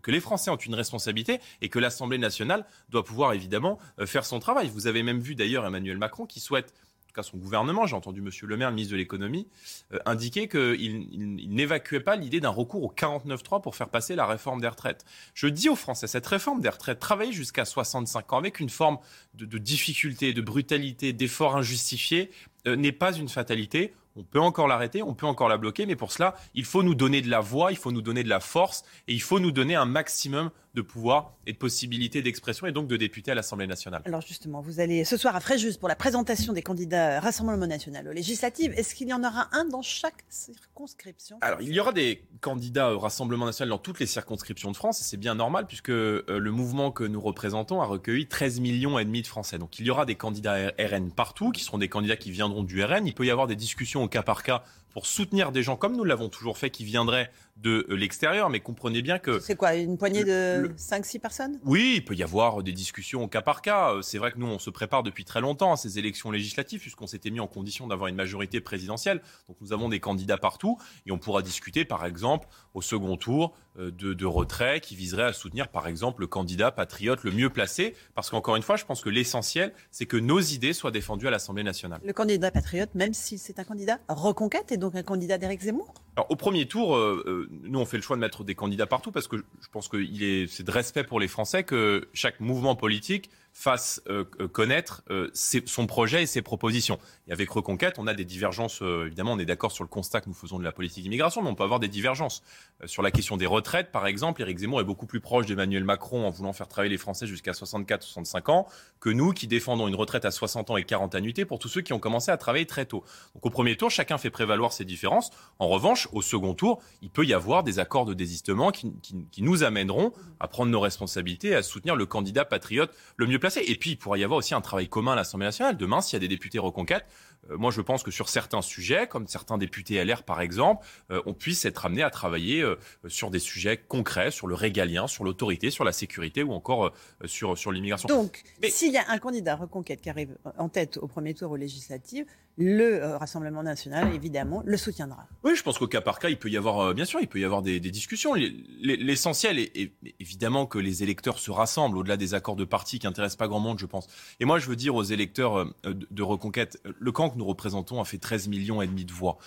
que 0.00 0.10
les 0.12 0.20
Français 0.20 0.48
ont 0.50 0.56
une 0.56 0.76
responsabilité 0.76 1.40
et 1.62 1.68
que 1.68 1.80
l'Assemblée 1.80 2.18
nationale 2.18 2.64
doit 2.88 3.04
pouvoir 3.04 3.32
évidemment 3.32 3.78
euh, 3.98 4.06
faire 4.06 4.24
son 4.24 4.38
travail. 4.38 4.70
Vous 4.72 4.86
avez 4.86 5.02
même 5.02 5.18
vu 5.18 5.34
d'ailleurs 5.34 5.66
Emmanuel 5.66 5.98
Macron 5.98 6.24
qui 6.24 6.38
souhaite 6.38 6.72
cas 7.16 7.22
son 7.22 7.38
gouvernement, 7.38 7.86
j'ai 7.86 7.96
entendu 7.96 8.20
Monsieur 8.20 8.46
Le 8.46 8.56
Maire, 8.56 8.70
ministre 8.70 8.92
de 8.92 8.98
l'économie, 8.98 9.48
euh, 9.92 9.98
indiquer 10.06 10.48
qu'il 10.48 11.48
n'évacuait 11.48 12.00
pas 12.00 12.16
l'idée 12.16 12.40
d'un 12.40 12.50
recours 12.50 12.84
au 12.84 12.92
49.3 12.92 13.62
pour 13.62 13.74
faire 13.74 13.88
passer 13.88 14.14
la 14.14 14.26
réforme 14.26 14.60
des 14.60 14.68
retraites. 14.68 15.04
Je 15.34 15.46
dis 15.46 15.68
aux 15.68 15.76
Français, 15.76 16.06
cette 16.06 16.26
réforme 16.26 16.60
des 16.60 16.68
retraites, 16.68 17.00
travailler 17.00 17.32
jusqu'à 17.32 17.64
65 17.64 18.32
ans 18.32 18.38
avec 18.38 18.60
une 18.60 18.70
forme 18.70 18.98
de, 19.34 19.44
de 19.44 19.58
difficulté, 19.58 20.32
de 20.32 20.42
brutalité, 20.42 21.12
d'effort 21.12 21.56
injustifié, 21.56 22.30
euh, 22.66 22.76
n'est 22.76 22.92
pas 22.92 23.12
une 23.12 23.28
fatalité. 23.28 23.94
On 24.16 24.24
peut 24.24 24.40
encore 24.40 24.66
l'arrêter, 24.66 25.02
on 25.02 25.14
peut 25.14 25.26
encore 25.26 25.48
la 25.48 25.58
bloquer, 25.58 25.84
mais 25.84 25.96
pour 25.96 26.10
cela, 26.10 26.36
il 26.54 26.64
faut 26.64 26.82
nous 26.82 26.94
donner 26.94 27.20
de 27.20 27.28
la 27.28 27.40
voix, 27.40 27.70
il 27.70 27.76
faut 27.76 27.92
nous 27.92 28.00
donner 28.00 28.24
de 28.24 28.30
la 28.30 28.40
force 28.40 28.82
et 29.08 29.12
il 29.12 29.20
faut 29.20 29.40
nous 29.40 29.52
donner 29.52 29.74
un 29.74 29.84
maximum 29.84 30.50
de 30.76 30.82
pouvoir 30.82 31.32
et 31.46 31.52
de 31.54 31.58
possibilités 31.58 32.22
d'expression 32.22 32.66
et 32.66 32.72
donc 32.72 32.86
de 32.86 32.96
députés 32.96 33.30
à 33.30 33.34
l'Assemblée 33.34 33.66
nationale. 33.66 34.02
Alors 34.04 34.20
justement, 34.20 34.60
vous 34.60 34.78
allez 34.78 35.04
ce 35.04 35.16
soir 35.16 35.34
à 35.34 35.40
Fréjus 35.40 35.78
pour 35.78 35.88
la 35.88 35.96
présentation 35.96 36.52
des 36.52 36.62
candidats 36.62 37.18
Rassemblement 37.18 37.66
national 37.66 38.06
aux 38.06 38.12
législatives. 38.12 38.72
Est-ce 38.76 38.94
qu'il 38.94 39.08
y 39.08 39.12
en 39.14 39.24
aura 39.24 39.48
un 39.52 39.64
dans 39.64 39.80
chaque 39.80 40.24
circonscription? 40.28 41.38
Alors 41.40 41.62
il 41.62 41.72
y 41.72 41.80
aura 41.80 41.92
des 41.92 42.22
candidats 42.42 42.92
au 42.92 42.98
Rassemblement 42.98 43.46
national 43.46 43.70
dans 43.70 43.78
toutes 43.78 43.98
les 43.98 44.06
circonscriptions 44.06 44.70
de 44.70 44.76
France 44.76 45.00
et 45.00 45.04
c'est 45.04 45.16
bien 45.16 45.34
normal 45.34 45.66
puisque 45.66 45.90
euh, 45.90 46.22
le 46.28 46.50
mouvement 46.50 46.90
que 46.90 47.04
nous 47.04 47.20
représentons 47.20 47.80
a 47.80 47.86
recueilli 47.86 48.26
13 48.26 48.60
millions 48.60 48.98
et 48.98 49.04
demi 49.06 49.22
de 49.22 49.26
Français. 49.26 49.58
Donc 49.58 49.78
il 49.78 49.86
y 49.86 49.90
aura 49.90 50.04
des 50.04 50.14
candidats 50.14 50.72
RN 50.78 51.10
partout 51.10 51.52
qui 51.52 51.64
seront 51.64 51.78
des 51.78 51.88
candidats 51.88 52.16
qui 52.16 52.30
viendront 52.30 52.62
du 52.62 52.84
RN. 52.84 53.06
Il 53.06 53.14
peut 53.14 53.24
y 53.24 53.30
avoir 53.30 53.46
des 53.46 53.56
discussions 53.56 54.04
au 54.04 54.08
cas 54.08 54.22
par 54.22 54.42
cas 54.42 54.62
pour 54.96 55.04
soutenir 55.04 55.52
des 55.52 55.62
gens 55.62 55.76
comme 55.76 55.94
nous 55.94 56.04
l'avons 56.04 56.30
toujours 56.30 56.56
fait 56.56 56.70
qui 56.70 56.82
viendraient 56.82 57.30
de 57.58 57.86
euh, 57.90 57.96
l'extérieur. 57.96 58.48
Mais 58.48 58.60
comprenez 58.60 59.02
bien 59.02 59.18
que. 59.18 59.40
C'est 59.40 59.54
quoi, 59.54 59.74
une 59.74 59.98
poignée 59.98 60.24
de 60.24 60.70
5-6 60.78 61.20
personnes? 61.20 61.60
Oui, 61.64 61.94
il 61.96 62.04
peut 62.04 62.14
y 62.14 62.22
avoir 62.22 62.62
des 62.62 62.72
discussions 62.72 63.22
au 63.22 63.28
cas 63.28 63.42
par 63.42 63.60
cas. 63.60 63.92
Euh, 63.92 64.00
c'est 64.00 64.16
vrai 64.16 64.32
que 64.32 64.38
nous, 64.38 64.46
on 64.46 64.58
se 64.58 64.70
prépare 64.70 65.02
depuis 65.02 65.26
très 65.26 65.42
longtemps 65.42 65.74
à 65.74 65.76
ces 65.76 65.98
élections 65.98 66.30
législatives, 66.30 66.80
puisqu'on 66.80 67.06
s'était 67.06 67.28
mis 67.28 67.40
en 67.40 67.46
condition 67.46 67.86
d'avoir 67.86 68.08
une 68.08 68.14
majorité 68.14 68.62
présidentielle. 68.62 69.20
Donc 69.48 69.58
nous 69.60 69.74
avons 69.74 69.90
des 69.90 70.00
candidats 70.00 70.38
partout 70.38 70.78
et 71.04 71.12
on 71.12 71.18
pourra 71.18 71.42
discuter, 71.42 71.84
par 71.84 72.06
exemple, 72.06 72.48
au 72.72 72.80
second 72.80 73.18
tour, 73.18 73.54
euh, 73.78 73.90
de, 73.90 74.14
de 74.14 74.24
retrait 74.24 74.80
qui 74.80 74.96
viserait 74.96 75.24
à 75.24 75.32
soutenir, 75.34 75.68
par 75.68 75.88
exemple, 75.88 76.22
le 76.22 76.26
candidat 76.26 76.70
patriote 76.70 77.22
le 77.22 77.32
mieux 77.32 77.50
placé. 77.50 77.94
Parce 78.14 78.30
qu'encore 78.30 78.56
une 78.56 78.62
fois, 78.62 78.76
je 78.76 78.86
pense 78.86 79.02
que 79.02 79.10
l'essentiel, 79.10 79.74
c'est 79.90 80.06
que 80.06 80.16
nos 80.16 80.40
idées 80.40 80.72
soient 80.72 80.90
défendues 80.90 81.28
à 81.28 81.30
l'Assemblée 81.30 81.64
nationale. 81.64 82.00
Le 82.02 82.12
candidat 82.14 82.50
patriote, 82.50 82.94
même 82.94 83.12
si 83.12 83.36
c'est 83.36 83.58
un 83.58 83.64
candidat 83.64 83.98
reconquête, 84.08 84.72
et 84.72 84.76
donc 84.76 84.85
un 84.94 85.02
candidat 85.02 85.38
d'Éric 85.38 85.62
Zemmour? 85.62 85.92
Au 86.30 86.36
premier 86.36 86.66
tour, 86.66 86.96
euh, 86.96 87.22
euh, 87.26 87.48
nous, 87.64 87.78
on 87.78 87.84
fait 87.84 87.98
le 87.98 88.02
choix 88.02 88.16
de 88.16 88.22
mettre 88.22 88.42
des 88.42 88.54
candidats 88.54 88.86
partout 88.86 89.12
parce 89.12 89.28
que 89.28 89.36
je 89.36 89.68
pense 89.70 89.88
que 89.88 89.98
c'est 90.46 90.64
de 90.64 90.70
respect 90.70 91.04
pour 91.04 91.20
les 91.20 91.28
Français 91.28 91.62
que 91.62 92.08
chaque 92.14 92.40
mouvement 92.40 92.74
politique 92.74 93.28
fasse 93.52 94.02
euh, 94.10 94.24
connaître 94.52 95.02
son 95.32 95.86
projet 95.86 96.22
et 96.22 96.26
ses 96.26 96.42
propositions. 96.42 96.98
Et 97.26 97.32
avec 97.32 97.48
Reconquête, 97.48 97.98
on 97.98 98.06
a 98.06 98.12
des 98.12 98.26
divergences. 98.26 98.82
évidemment, 98.82 99.32
on 99.32 99.38
est 99.38 99.46
d'accord 99.46 99.72
sur 99.72 99.82
le 99.82 99.88
constat 99.88 100.20
que 100.20 100.28
nous 100.28 100.34
faisons 100.34 100.58
de 100.58 100.64
la 100.64 100.72
politique 100.72 101.02
d'immigration, 101.04 101.42
mais 101.42 101.48
on 101.48 101.54
peut 101.54 101.64
avoir 101.64 101.80
des 101.80 101.88
divergences. 101.88 102.42
sur 102.84 103.02
la 103.02 103.10
question 103.10 103.38
des 103.38 103.46
retraites, 103.46 103.92
par 103.92 104.06
exemple, 104.06 104.42
Éric 104.42 104.58
Zemmour 104.58 104.82
est 104.82 104.84
beaucoup 104.84 105.06
plus 105.06 105.20
proche 105.20 105.46
d'Emmanuel 105.46 105.84
Macron 105.84 106.26
en 106.26 106.30
voulant 106.30 106.52
faire 106.52 106.68
travailler 106.68 106.90
les 106.90 106.98
Français 106.98 107.26
jusqu'à 107.26 107.52
64-65 107.52 108.50
ans 108.50 108.66
que 109.00 109.08
nous 109.08 109.32
qui 109.32 109.46
défendons 109.46 109.88
une 109.88 109.96
retraite 109.96 110.26
à 110.26 110.30
60 110.30 110.70
ans 110.70 110.76
et 110.76 110.84
40 110.84 111.14
annuités 111.14 111.46
pour 111.46 111.58
tous 111.58 111.68
ceux 111.68 111.80
qui 111.80 111.94
ont 111.94 111.98
commencé 111.98 112.30
à 112.30 112.36
travailler 112.36 112.66
très 112.66 112.84
tôt. 112.84 113.04
Donc 113.34 113.46
au 113.46 113.50
premier 113.50 113.76
tour, 113.76 113.90
chacun 113.90 114.18
fait 114.18 114.30
prévaloir 114.30 114.74
ses 114.74 114.84
différences. 114.84 115.30
En 115.58 115.68
revanche, 115.68 116.05
au 116.12 116.22
second 116.22 116.54
tour, 116.54 116.82
il 117.02 117.10
peut 117.10 117.24
y 117.24 117.34
avoir 117.34 117.62
des 117.62 117.78
accords 117.78 118.04
de 118.04 118.14
désistement 118.14 118.70
qui, 118.70 118.92
nous 119.38 119.62
amèneront 119.62 120.12
à 120.40 120.48
prendre 120.48 120.70
nos 120.70 120.80
responsabilités, 120.80 121.54
à 121.54 121.62
soutenir 121.62 121.96
le 121.96 122.06
candidat 122.06 122.44
patriote 122.44 122.92
le 123.16 123.26
mieux 123.26 123.38
placé. 123.38 123.62
Et 123.66 123.76
puis, 123.76 123.90
il 123.90 123.96
pourrait 123.96 124.20
y 124.20 124.24
avoir 124.24 124.38
aussi 124.38 124.54
un 124.54 124.60
travail 124.60 124.88
commun 124.88 125.12
à 125.12 125.16
l'Assemblée 125.16 125.46
nationale. 125.46 125.76
Demain, 125.76 126.00
s'il 126.00 126.14
y 126.14 126.16
a 126.16 126.20
des 126.20 126.28
députés 126.28 126.58
reconquêtes, 126.58 127.06
euh, 127.50 127.56
moi, 127.56 127.70
je 127.70 127.80
pense 127.80 128.02
que 128.02 128.10
sur 128.10 128.28
certains 128.28 128.62
sujets, 128.62 129.06
comme 129.06 129.26
certains 129.26 129.58
députés 129.58 130.02
LR 130.04 130.22
par 130.22 130.40
exemple, 130.40 130.86
euh, 131.10 131.22
on 131.26 131.34
puisse 131.34 131.64
être 131.64 131.86
amené 131.86 132.02
à 132.02 132.10
travailler 132.10 132.62
euh, 132.62 132.76
sur 133.08 133.30
des 133.30 133.38
sujets 133.38 133.76
concrets, 133.76 134.30
sur 134.30 134.46
le 134.46 134.54
régalien, 134.54 135.06
sur 135.06 135.24
l'autorité, 135.24 135.70
sur 135.70 135.84
la 135.84 135.92
sécurité 135.92 136.42
ou 136.42 136.52
encore 136.52 136.92
sur, 137.24 137.56
sur 137.56 137.72
l'immigration. 137.72 138.08
Donc, 138.08 138.42
s'il 138.68 138.92
y 138.92 138.98
a 138.98 139.04
un 139.08 139.18
candidat 139.18 139.56
reconquête 139.56 140.00
qui 140.00 140.10
arrive 140.10 140.36
en 140.58 140.68
tête 140.68 140.96
au 140.96 141.06
premier 141.06 141.34
tour 141.34 141.50
aux 141.52 141.56
législatives, 141.56 142.26
le 142.58 143.02
euh, 143.02 143.18
Rassemblement 143.18 143.62
national, 143.62 144.14
évidemment, 144.14 144.62
le 144.64 144.76
soutiendra. 144.76 145.26
Oui, 145.44 145.54
je 145.56 145.62
pense 145.62 145.78
qu'au 145.78 145.86
cas 145.86 146.00
par 146.00 146.18
cas, 146.18 146.30
il 146.30 146.38
peut 146.38 146.48
y 146.48 146.56
avoir, 146.56 146.80
euh, 146.80 146.94
bien 146.94 147.04
sûr, 147.04 147.20
il 147.20 147.28
peut 147.28 147.38
y 147.38 147.44
avoir 147.44 147.62
des, 147.62 147.80
discussions. 147.80 148.34
L'essentiel 148.80 149.58
est, 149.58 149.92
évidemment 150.20 150.66
que 150.66 150.78
les 150.78 151.02
électeurs 151.02 151.38
se 151.38 151.50
rassemblent 151.50 151.98
au-delà 151.98 152.16
des 152.16 152.34
accords 152.34 152.56
de 152.56 152.64
parti 152.64 152.98
qui 152.98 153.06
intéressent 153.06 153.36
pas 153.36 153.48
grand 153.48 153.60
monde, 153.60 153.78
je 153.78 153.86
pense. 153.86 154.08
Et 154.40 154.44
moi, 154.44 154.58
je 154.58 154.66
veux 154.68 154.76
dire 154.76 154.94
aux 154.94 155.02
électeurs 155.02 155.58
euh, 155.58 155.74
de, 155.84 156.22
Reconquête, 156.22 156.80
le 156.84 157.12
camp 157.12 157.30
que 157.30 157.38
nous 157.38 157.44
représentons 157.44 158.00
a 158.00 158.04
fait 158.04 158.18
13 158.18 158.48
millions 158.48 158.82
et 158.82 158.86
demi 158.86 159.04
de 159.04 159.12
voix. 159.12 159.38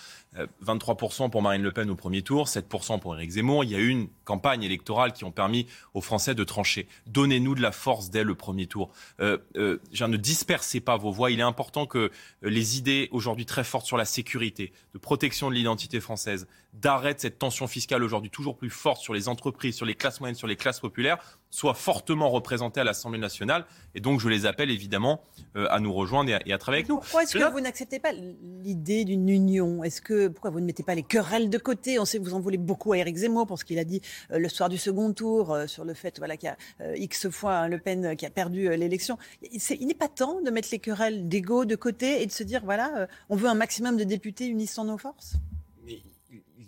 23% 0.64 1.28
pour 1.28 1.42
Marine 1.42 1.62
Le 1.62 1.72
Pen 1.72 1.90
au 1.90 1.96
premier 1.96 2.22
tour, 2.22 2.46
7% 2.46 3.00
pour 3.00 3.16
Éric 3.16 3.32
Zemmour. 3.32 3.64
Il 3.64 3.70
y 3.70 3.74
a 3.74 3.78
eu 3.78 3.88
une 3.88 4.08
campagne 4.24 4.62
électorale 4.62 5.12
qui 5.12 5.24
ont 5.24 5.32
permis 5.32 5.66
aux 5.92 6.00
Français 6.00 6.36
de 6.36 6.44
trancher. 6.44 6.86
Donnez-nous 7.08 7.56
de 7.56 7.60
la 7.60 7.72
force 7.72 8.10
dès 8.10 8.22
le 8.22 8.36
premier 8.36 8.66
tour. 8.66 8.92
Ne 9.18 10.16
dispersez 10.16 10.80
pas 10.80 10.96
vos 10.96 11.10
voix. 11.10 11.32
Il 11.32 11.40
est 11.40 11.42
important 11.42 11.84
que 11.84 12.10
les 12.42 12.78
idées 12.78 12.99
aujourd'hui 13.10 13.46
très 13.46 13.64
forte 13.64 13.86
sur 13.86 13.96
la 13.96 14.04
sécurité, 14.04 14.72
de 14.92 14.98
protection 14.98 15.48
de 15.48 15.54
l'identité 15.54 16.00
française, 16.00 16.46
d'arrêt 16.72 17.14
de 17.14 17.20
cette 17.20 17.38
tension 17.38 17.66
fiscale 17.66 18.02
aujourd'hui 18.02 18.30
toujours 18.30 18.56
plus 18.56 18.70
forte 18.70 19.00
sur 19.02 19.12
les 19.12 19.28
entreprises, 19.28 19.74
sur 19.74 19.86
les 19.86 19.94
classes 19.94 20.20
moyennes, 20.20 20.36
sur 20.36 20.46
les 20.46 20.56
classes 20.56 20.80
populaires, 20.80 21.18
soit 21.50 21.74
fortement 21.74 22.30
représentés 22.30 22.80
à 22.80 22.84
l'Assemblée 22.84 23.18
nationale. 23.18 23.64
Et 23.94 24.00
donc, 24.00 24.20
je 24.20 24.28
les 24.28 24.46
appelle 24.46 24.70
évidemment 24.70 25.22
euh, 25.56 25.66
à 25.70 25.80
nous 25.80 25.92
rejoindre 25.92 26.30
et 26.30 26.52
à, 26.52 26.58
travailler 26.58 26.82
avec 26.82 26.88
nous. 26.88 26.98
Pourquoi 26.98 27.24
est-ce 27.24 27.36
que 27.36 27.52
vous 27.52 27.60
n'acceptez 27.60 27.98
pas 27.98 28.12
l'idée 28.12 29.04
d'une 29.04 29.28
union? 29.28 29.82
Est-ce 29.82 30.00
que 30.00 30.28
pourquoi 30.28 30.50
vous 30.50 30.60
ne 30.60 30.66
mettez 30.66 30.84
pas 30.84 30.94
les 30.94 31.02
querelles 31.02 31.50
de 31.50 31.58
côté? 31.58 31.98
On 31.98 32.04
sait 32.04 32.18
que 32.18 32.24
vous 32.24 32.34
en 32.34 32.40
voulez 32.40 32.58
beaucoup 32.58 32.92
à 32.92 32.98
Éric 32.98 33.16
Zemmour 33.16 33.46
pour 33.46 33.58
ce 33.58 33.64
qu'il 33.64 33.78
a 33.78 33.84
dit 33.84 34.00
euh, 34.30 34.38
le 34.38 34.48
soir 34.48 34.68
du 34.68 34.78
second 34.78 35.12
tour 35.12 35.52
euh, 35.52 35.66
sur 35.66 35.84
le 35.84 35.94
fait 35.94 36.18
voilà 36.18 36.36
qu'il 36.36 36.48
y 36.48 36.84
a 36.84 36.96
x 36.96 37.28
fois 37.30 37.54
hein, 37.54 37.68
Le 37.68 37.78
Pen 37.78 38.16
qui 38.16 38.26
a 38.26 38.30
perdu 38.30 38.68
l'élection. 38.76 39.18
Il 39.42 39.86
n'est 39.86 39.94
pas 39.94 40.08
temps 40.08 40.40
de 40.40 40.50
mettre 40.50 40.68
les 40.70 40.78
querelles 40.78 41.28
d'ego 41.28 41.64
de 41.64 41.74
côté 41.74 42.22
et 42.22 42.26
de 42.26 42.32
se 42.32 42.42
dire 42.42 42.62
voilà, 42.64 43.08
on 43.28 43.36
veut 43.36 43.48
un 43.48 43.54
maximum 43.54 43.96
de 43.96 44.04
députés 44.04 44.46
unissant 44.46 44.84
nos 44.84 44.98
forces? 44.98 45.34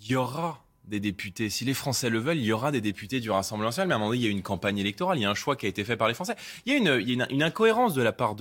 Il 0.04 0.10
y 0.10 0.16
aura 0.16 0.64
des 0.84 0.98
députés. 0.98 1.48
Si 1.48 1.64
les 1.64 1.74
Français 1.74 2.10
le 2.10 2.18
veulent, 2.18 2.38
il 2.38 2.44
y 2.44 2.52
aura 2.52 2.72
des 2.72 2.80
députés 2.80 3.20
du 3.20 3.30
Rassemblement 3.30 3.68
national. 3.68 3.88
Mais 3.88 3.94
à 3.94 3.96
un 3.96 3.98
moment 4.00 4.10
donné, 4.10 4.20
il 4.22 4.24
y 4.24 4.28
a 4.28 4.30
une 4.30 4.42
campagne 4.42 4.78
électorale, 4.78 5.18
il 5.18 5.22
y 5.22 5.24
a 5.24 5.30
un 5.30 5.34
choix 5.34 5.54
qui 5.54 5.66
a 5.66 5.68
été 5.68 5.84
fait 5.84 5.96
par 5.96 6.08
les 6.08 6.14
Français. 6.14 6.34
Il 6.66 6.72
y 6.72 6.76
a 6.76 6.96
une, 6.96 7.42
incohérence 7.42 7.94
de 7.94 8.02
la 8.02 8.12
part 8.12 8.34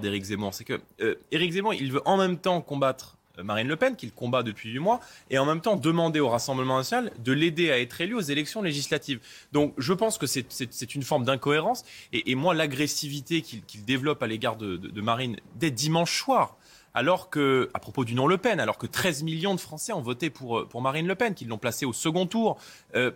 d'Éric 0.00 0.24
Zemmour. 0.24 0.54
C'est 0.54 0.64
que 0.64 0.80
euh, 1.00 1.16
Éric 1.30 1.52
Zemmour, 1.52 1.74
il 1.74 1.92
veut 1.92 2.02
en 2.06 2.16
même 2.16 2.38
temps 2.38 2.62
combattre 2.62 3.18
euh, 3.38 3.42
Marine 3.42 3.68
Le 3.68 3.76
Pen, 3.76 3.96
qu'il 3.96 4.12
combat 4.12 4.42
depuis 4.42 4.70
huit 4.70 4.78
mois, 4.78 5.00
et 5.30 5.38
en 5.38 5.44
même 5.44 5.60
temps 5.60 5.76
demander 5.76 6.20
au 6.20 6.28
Rassemblement 6.28 6.76
national 6.76 7.12
de 7.18 7.32
l'aider 7.32 7.70
à 7.70 7.78
être 7.78 8.00
élu 8.00 8.14
aux 8.14 8.20
élections 8.20 8.62
législatives. 8.62 9.20
Donc 9.52 9.74
je 9.78 9.92
pense 9.92 10.18
que 10.18 10.26
c'est 10.26 10.94
une 10.94 11.02
forme 11.02 11.24
d'incohérence. 11.24 11.84
Et, 12.12 12.34
moi, 12.34 12.54
l'agressivité 12.54 13.42
qu'il 13.42 13.84
développe 13.84 14.22
à 14.22 14.26
l'égard 14.26 14.56
de, 14.56 14.76
de, 14.76 15.00
Marine 15.00 15.36
dès 15.56 15.70
dimanche 15.70 16.20
soir, 16.20 16.56
alors 16.94 17.30
que, 17.30 17.70
à 17.74 17.78
propos 17.78 18.04
du 18.04 18.14
nom 18.14 18.26
Le 18.26 18.38
Pen, 18.38 18.60
alors 18.60 18.78
que 18.78 18.86
13 18.86 19.22
millions 19.22 19.54
de 19.54 19.60
Français 19.60 19.92
ont 19.92 20.00
voté 20.00 20.30
pour, 20.30 20.68
pour 20.68 20.82
Marine 20.82 21.06
Le 21.06 21.14
Pen, 21.14 21.34
qu'ils 21.34 21.48
l'ont 21.48 21.58
placée 21.58 21.86
au 21.86 21.92
second 21.92 22.26
tour. 22.26 22.58
Euh, 22.94 23.10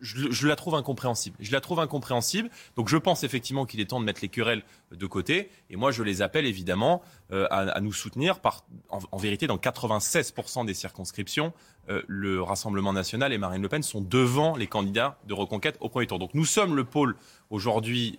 je, 0.00 0.46
la 0.46 0.56
trouve 0.56 0.74
incompréhensible. 0.74 1.36
Je 1.40 1.52
la 1.52 1.60
trouve 1.60 1.80
incompréhensible. 1.80 2.50
Donc 2.76 2.88
je 2.88 2.96
pense 2.96 3.24
effectivement 3.24 3.66
qu'il 3.66 3.80
est 3.80 3.86
temps 3.86 4.00
de 4.00 4.04
mettre 4.04 4.20
les 4.22 4.28
querelles 4.28 4.62
de 4.92 5.06
côté. 5.06 5.50
Et 5.70 5.76
moi, 5.76 5.90
je 5.90 6.02
les 6.02 6.22
appelle 6.22 6.46
évidemment 6.46 7.02
euh, 7.32 7.46
à, 7.50 7.80
nous 7.80 7.92
soutenir. 7.92 8.40
En, 8.88 9.16
vérité, 9.16 9.46
dans 9.46 9.56
96% 9.56 10.64
des 10.64 10.74
circonscriptions, 10.74 11.52
euh, 11.88 12.02
le 12.06 12.42
Rassemblement 12.42 12.92
national 12.92 13.32
et 13.32 13.38
Marine 13.38 13.62
Le 13.62 13.68
Pen 13.68 13.82
sont 13.82 14.00
devant 14.00 14.56
les 14.56 14.66
candidats 14.66 15.18
de 15.26 15.34
reconquête 15.34 15.76
au 15.80 15.88
premier 15.88 16.06
tour. 16.06 16.18
Donc 16.18 16.34
nous 16.34 16.44
sommes 16.44 16.74
le 16.74 16.84
pôle 16.84 17.16
aujourd'hui 17.50 18.18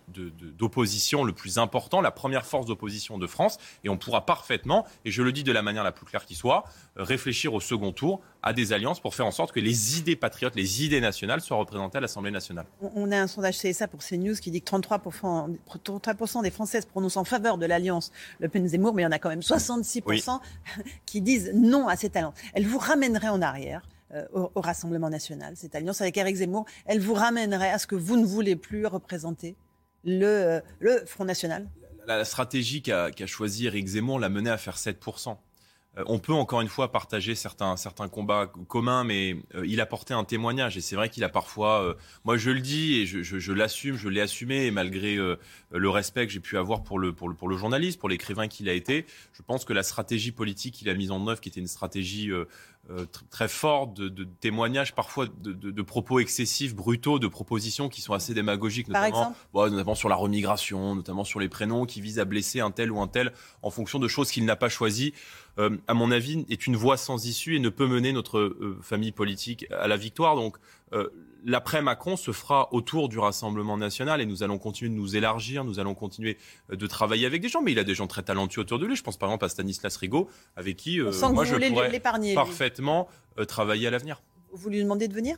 d'opposition 0.58 1.24
le 1.24 1.34
plus 1.34 1.58
important, 1.58 2.00
la 2.02 2.12
première 2.12 2.46
force 2.46 2.66
d'opposition 2.66 3.18
de 3.18 3.28
France, 3.28 3.58
et 3.84 3.90
on 3.90 3.98
pourra 3.98 4.26
parfaitement, 4.26 4.86
et 5.04 5.12
je 5.12 5.22
le 5.22 5.34
dis 5.34 5.44
de 5.44 5.52
la 5.52 5.62
manière 5.62 5.84
la 5.84 5.92
plus 5.92 6.06
claire 6.06 6.26
qui 6.26 6.36
soit, 6.36 6.64
réfléchir 6.96 7.54
au 7.54 7.60
second 7.60 7.92
tour 7.92 8.22
à 8.42 8.54
des 8.54 8.72
alliances 8.72 9.02
pour 9.02 9.16
faire 9.16 9.26
en 9.26 9.32
sorte 9.32 9.52
que 9.52 9.60
les 9.60 10.00
idées 10.00 10.16
patriotes, 10.16 10.56
les 10.56 10.86
idées 10.86 11.02
nationales 11.02 11.42
soient 11.42 11.58
représentées 11.58 11.98
à 11.98 12.02
l'Assemblée 12.02 12.32
nationale. 12.32 12.66
On 12.82 13.12
a 13.12 13.20
un 13.20 13.28
sondage 13.28 13.58
CSA 13.58 13.90
pour 13.90 14.00
CNews 14.00 14.36
qui 14.36 14.52
dit 14.52 14.62
que 14.62 14.70
33%, 14.70 15.58
33 15.84 16.42
des 16.42 16.52
Français 16.58 16.82
se 16.82 16.88
prononcent 16.88 17.18
en 17.18 17.24
faveur 17.24 17.60
de 17.60 17.68
l'alliance 17.68 18.12
Le 18.40 18.50
Pen-Zemmour, 18.50 18.96
mais 18.96 19.04
il 19.04 19.06
y 19.06 19.08
en 19.08 19.12
a 19.12 19.20
quand 19.20 19.30
même 19.30 19.42
66% 19.42 20.40
qui 21.06 21.22
disent 21.22 21.52
non 21.54 21.88
à 21.88 21.96
cette 21.96 22.16
alliance. 22.16 22.34
Elle 22.54 22.66
vous 22.66 22.80
ramènerait 22.80 23.28
en 23.28 23.44
arrière 23.44 23.88
euh, 24.14 24.26
au, 24.34 24.62
Rassemblement 24.62 25.10
national, 25.10 25.56
cette 25.56 25.76
alliance 25.76 26.02
avec 26.02 26.18
Eric 26.18 26.38
Zemmour, 26.38 26.66
elle 26.86 27.00
vous 27.00 27.14
ramènerait 27.14 27.70
à 27.70 27.78
ce 27.78 27.86
que 27.86 27.96
vous 27.96 28.18
ne 28.18 28.26
voulez 28.26 28.56
plus 28.56 28.86
représenter 28.88 29.56
le, 30.04 30.26
euh, 30.26 30.60
le 30.80 31.04
Front 31.06 31.26
National? 31.26 31.68
La, 32.08 32.24
stratégie 32.24 32.82
qu'a 32.82 33.12
qu 33.12 33.28
choisi 33.28 33.68
Eric 33.68 33.86
Zemmour 33.86 34.20
l'a 34.20 34.30
mené 34.30 34.50
à 34.50 34.58
faire 34.58 34.78
7%. 34.78 35.36
Euh, 35.98 36.04
on 36.06 36.20
peut 36.20 36.34
encore 36.34 36.62
une 36.62 36.68
fois 36.68 36.92
partager 36.92 37.36
certains, 37.36 37.76
certains 37.78 38.08
combats 38.08 38.52
communs, 38.68 39.04
mais 39.04 39.38
il 39.66 39.82
a 39.82 39.86
porté 39.86 40.14
un 40.14 40.24
témoignage. 40.24 40.78
Et 40.78 40.82
c'est 40.82 40.96
vrai 40.96 41.10
qu'il 41.10 41.24
a 41.24 41.30
parfois, 41.30 41.96
moi 42.24 42.38
je 42.38 42.52
le 42.52 42.62
dis 42.62 42.96
et 42.96 43.06
je, 43.06 43.52
l'assume, 43.52 43.98
je 43.98 44.10
l'ai 44.10 44.22
assumé, 44.22 44.66
et 44.66 44.72
malgré 44.72 45.16
le 45.16 45.90
respect 45.90 46.28
que 46.28 46.34
j'ai 46.34 46.40
pu 46.40 46.58
avoir 46.58 46.84
pour 46.84 47.00
le, 47.00 47.14
pour 47.14 47.30
le, 47.30 47.36
pour 47.36 47.48
le 47.48 47.58
journaliste, 47.58 48.00
pour 48.00 48.10
l'écrivain 48.10 48.48
qu'il 48.48 48.70
a 48.70 48.74
été, 48.74 49.06
je 49.34 49.42
pense 49.42 49.66
que 49.66 49.74
la 49.74 49.84
stratégie 49.84 50.32
politique 50.32 50.76
qu'il 50.76 50.90
a 50.90 50.94
mise 50.94 51.12
en 51.12 51.26
œuvre, 51.28 51.42
qui 51.42 51.50
était 51.50 51.60
une 51.60 51.68
stratégie 51.68 52.32
euh, 52.90 53.06
très 53.30 53.50
fort 53.50 53.88
de, 53.88 54.08
de, 54.08 54.24
témoignages, 54.24 54.96
parfois 54.96 55.26
de, 55.26 55.52
de, 55.52 55.82
propos 55.82 56.20
excessifs, 56.20 56.74
brutaux, 56.74 57.20
de 57.20 57.28
propositions 57.28 57.90
qui 57.90 58.00
sont 58.00 58.14
assez 58.14 58.34
démagogiques, 58.34 58.88
notamment, 58.88 59.36
notamment 59.54 59.94
sur 59.94 60.08
la 60.08 60.16
remigration, 60.16 60.96
notamment 60.96 61.26
sur 61.26 61.42
les 61.42 61.50
prénoms, 61.50 61.86
qui 61.86 62.00
visent 62.00 62.20
à 62.20 62.24
blesser 62.24 62.62
un 62.62 62.72
tel 62.72 62.90
ou 62.94 63.02
un 63.02 63.10
tel 63.10 63.34
en 63.62 63.72
fonction 63.72 64.00
de 64.00 64.08
choses 64.08 64.32
qu'il 64.32 64.46
n'a 64.46 64.56
pas 64.56 64.70
choisies. 64.70 65.14
Euh, 65.60 65.78
à 65.88 65.94
mon 65.94 66.12
avis, 66.12 66.46
est 66.50 66.68
une 66.68 66.76
voie 66.76 66.98
sans 66.98 67.26
issue 67.26 67.56
et 67.56 67.60
ne 67.60 67.70
peut 67.70 67.88
mener 67.88 68.14
notre 68.14 68.40
euh, 68.40 68.78
famille 68.82 69.12
politique 69.12 69.66
à 69.72 69.88
la 69.88 69.98
victoire. 69.98 70.36
Donc, 70.36 70.58
euh, 70.94 71.10
l'après-Macron 71.44 72.16
se 72.16 72.32
fera 72.32 72.74
autour 72.74 73.10
du 73.10 73.20
Rassemblement 73.20 73.78
national 73.78 74.22
et 74.22 74.26
nous 74.26 74.44
allons 74.44 74.58
continuer 74.58 74.92
de 74.92 74.96
nous 74.96 75.16
élargir, 75.16 75.64
nous 75.64 75.80
allons 75.80 75.96
continuer 75.96 76.38
de 76.70 76.88
travailler 76.88 77.26
avec 77.26 77.42
des 77.42 77.50
gens. 77.50 77.62
Mais 77.62 77.72
il 77.72 77.80
a 77.80 77.84
des 77.84 77.96
gens 77.96 78.08
très 78.08 78.24
talentueux 78.24 78.62
autour 78.62 78.80
de 78.80 78.86
lui. 78.86 78.96
Je 78.96 79.04
pense 79.04 79.18
par 79.18 79.30
exemple 79.30 79.46
à 79.46 79.50
Stanislas 79.50 79.96
Rigaud, 79.98 80.30
avec 80.56 80.78
qui 80.78 81.00
euh, 81.00 81.12
moi 81.32 81.46
je 81.46 81.56
pourrais 81.56 82.02
parfaitement 82.36 83.08
travailler 83.48 83.88
à 83.88 83.92
l'avenir. 83.92 84.22
Vous 84.52 84.70
lui 84.70 84.82
demandez 84.82 85.08
de 85.08 85.14
venir? 85.14 85.38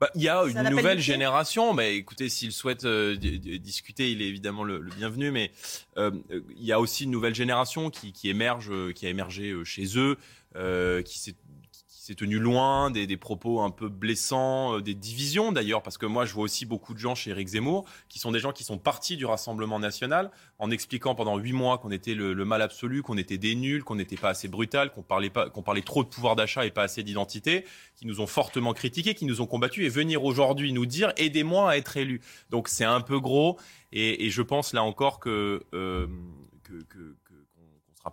Bah, 0.00 0.10
il 0.14 0.22
y 0.22 0.28
a 0.28 0.42
une 0.44 0.62
nouvelle 0.70 1.00
génération, 1.00 1.74
mais 1.74 1.96
écoutez, 1.96 2.28
s'il 2.28 2.52
souhaite 2.52 2.86
discuter, 2.86 4.10
il 4.12 4.22
est 4.22 4.28
évidemment 4.28 4.64
le, 4.64 4.80
bienvenu. 4.96 5.30
Mais 5.30 5.50
il 5.96 6.64
y 6.64 6.72
a 6.72 6.80
aussi 6.80 7.04
une 7.04 7.10
nouvelle 7.10 7.34
génération 7.34 7.90
qui, 7.90 8.12
qui 8.12 8.28
émerge, 8.28 8.70
qui 8.94 9.06
a 9.06 9.08
émergé 9.08 9.54
chez 9.64 9.86
eux, 9.96 10.16
qui 11.02 11.18
s'est 11.18 11.34
c'est 12.08 12.14
tenu 12.14 12.38
loin 12.38 12.90
des, 12.90 13.18
propos 13.18 13.60
un 13.60 13.68
peu 13.68 13.90
blessants, 13.90 14.76
euh, 14.76 14.80
des 14.80 14.94
divisions 14.94 15.52
d'ailleurs, 15.52 15.82
parce 15.82 15.98
que 15.98 16.06
moi 16.06 16.24
je 16.24 16.32
vois 16.32 16.44
aussi 16.44 16.64
beaucoup 16.64 16.94
de 16.94 16.98
gens 16.98 17.14
chez 17.14 17.32
Éric 17.32 17.48
Zemmour 17.48 17.84
qui 18.08 18.18
sont 18.18 18.32
des 18.32 18.38
gens 18.38 18.50
qui 18.50 18.64
sont 18.64 18.78
partis 18.78 19.18
du 19.18 19.26
Rassemblement 19.26 19.78
national 19.78 20.30
en 20.58 20.70
expliquant 20.70 21.14
pendant 21.14 21.36
huit 21.36 21.52
mois 21.52 21.76
qu'on 21.76 21.90
était 21.90 22.14
le, 22.14 22.34
mal 22.46 22.62
absolu, 22.62 23.02
qu'on 23.02 23.18
était 23.18 23.36
des 23.36 23.54
nuls, 23.54 23.84
qu'on 23.84 23.96
n'était 23.96 24.16
pas 24.16 24.30
assez 24.30 24.48
brutal, 24.48 24.90
qu'on 24.90 25.02
parlait 25.02 25.28
pas, 25.28 25.50
qu'on 25.50 25.62
parlait 25.62 25.82
trop 25.82 26.02
de 26.02 26.08
pouvoir 26.08 26.34
d'achat 26.34 26.64
et 26.64 26.70
pas 26.70 26.84
assez 26.84 27.02
d'identité, 27.02 27.66
qui 27.94 28.06
nous 28.06 28.22
ont 28.22 28.26
fortement 28.26 28.72
critiqués, 28.72 29.14
qui 29.14 29.26
nous 29.26 29.42
ont 29.42 29.46
combattus 29.46 29.84
et 29.84 29.90
venir 29.90 30.24
aujourd'hui 30.24 30.72
nous 30.72 30.86
dire 30.86 31.12
aidez-moi 31.18 31.72
à 31.72 31.76
être 31.76 31.98
élu. 31.98 32.22
Donc 32.48 32.68
c'est 32.68 32.86
un 32.86 33.02
peu 33.02 33.20
gros 33.20 33.58
et, 33.92 34.30
je 34.30 34.40
pense 34.40 34.72
là 34.72 34.82
encore 34.82 35.20
que 35.20 35.62
euh, 35.74 36.06
que, 36.62 37.16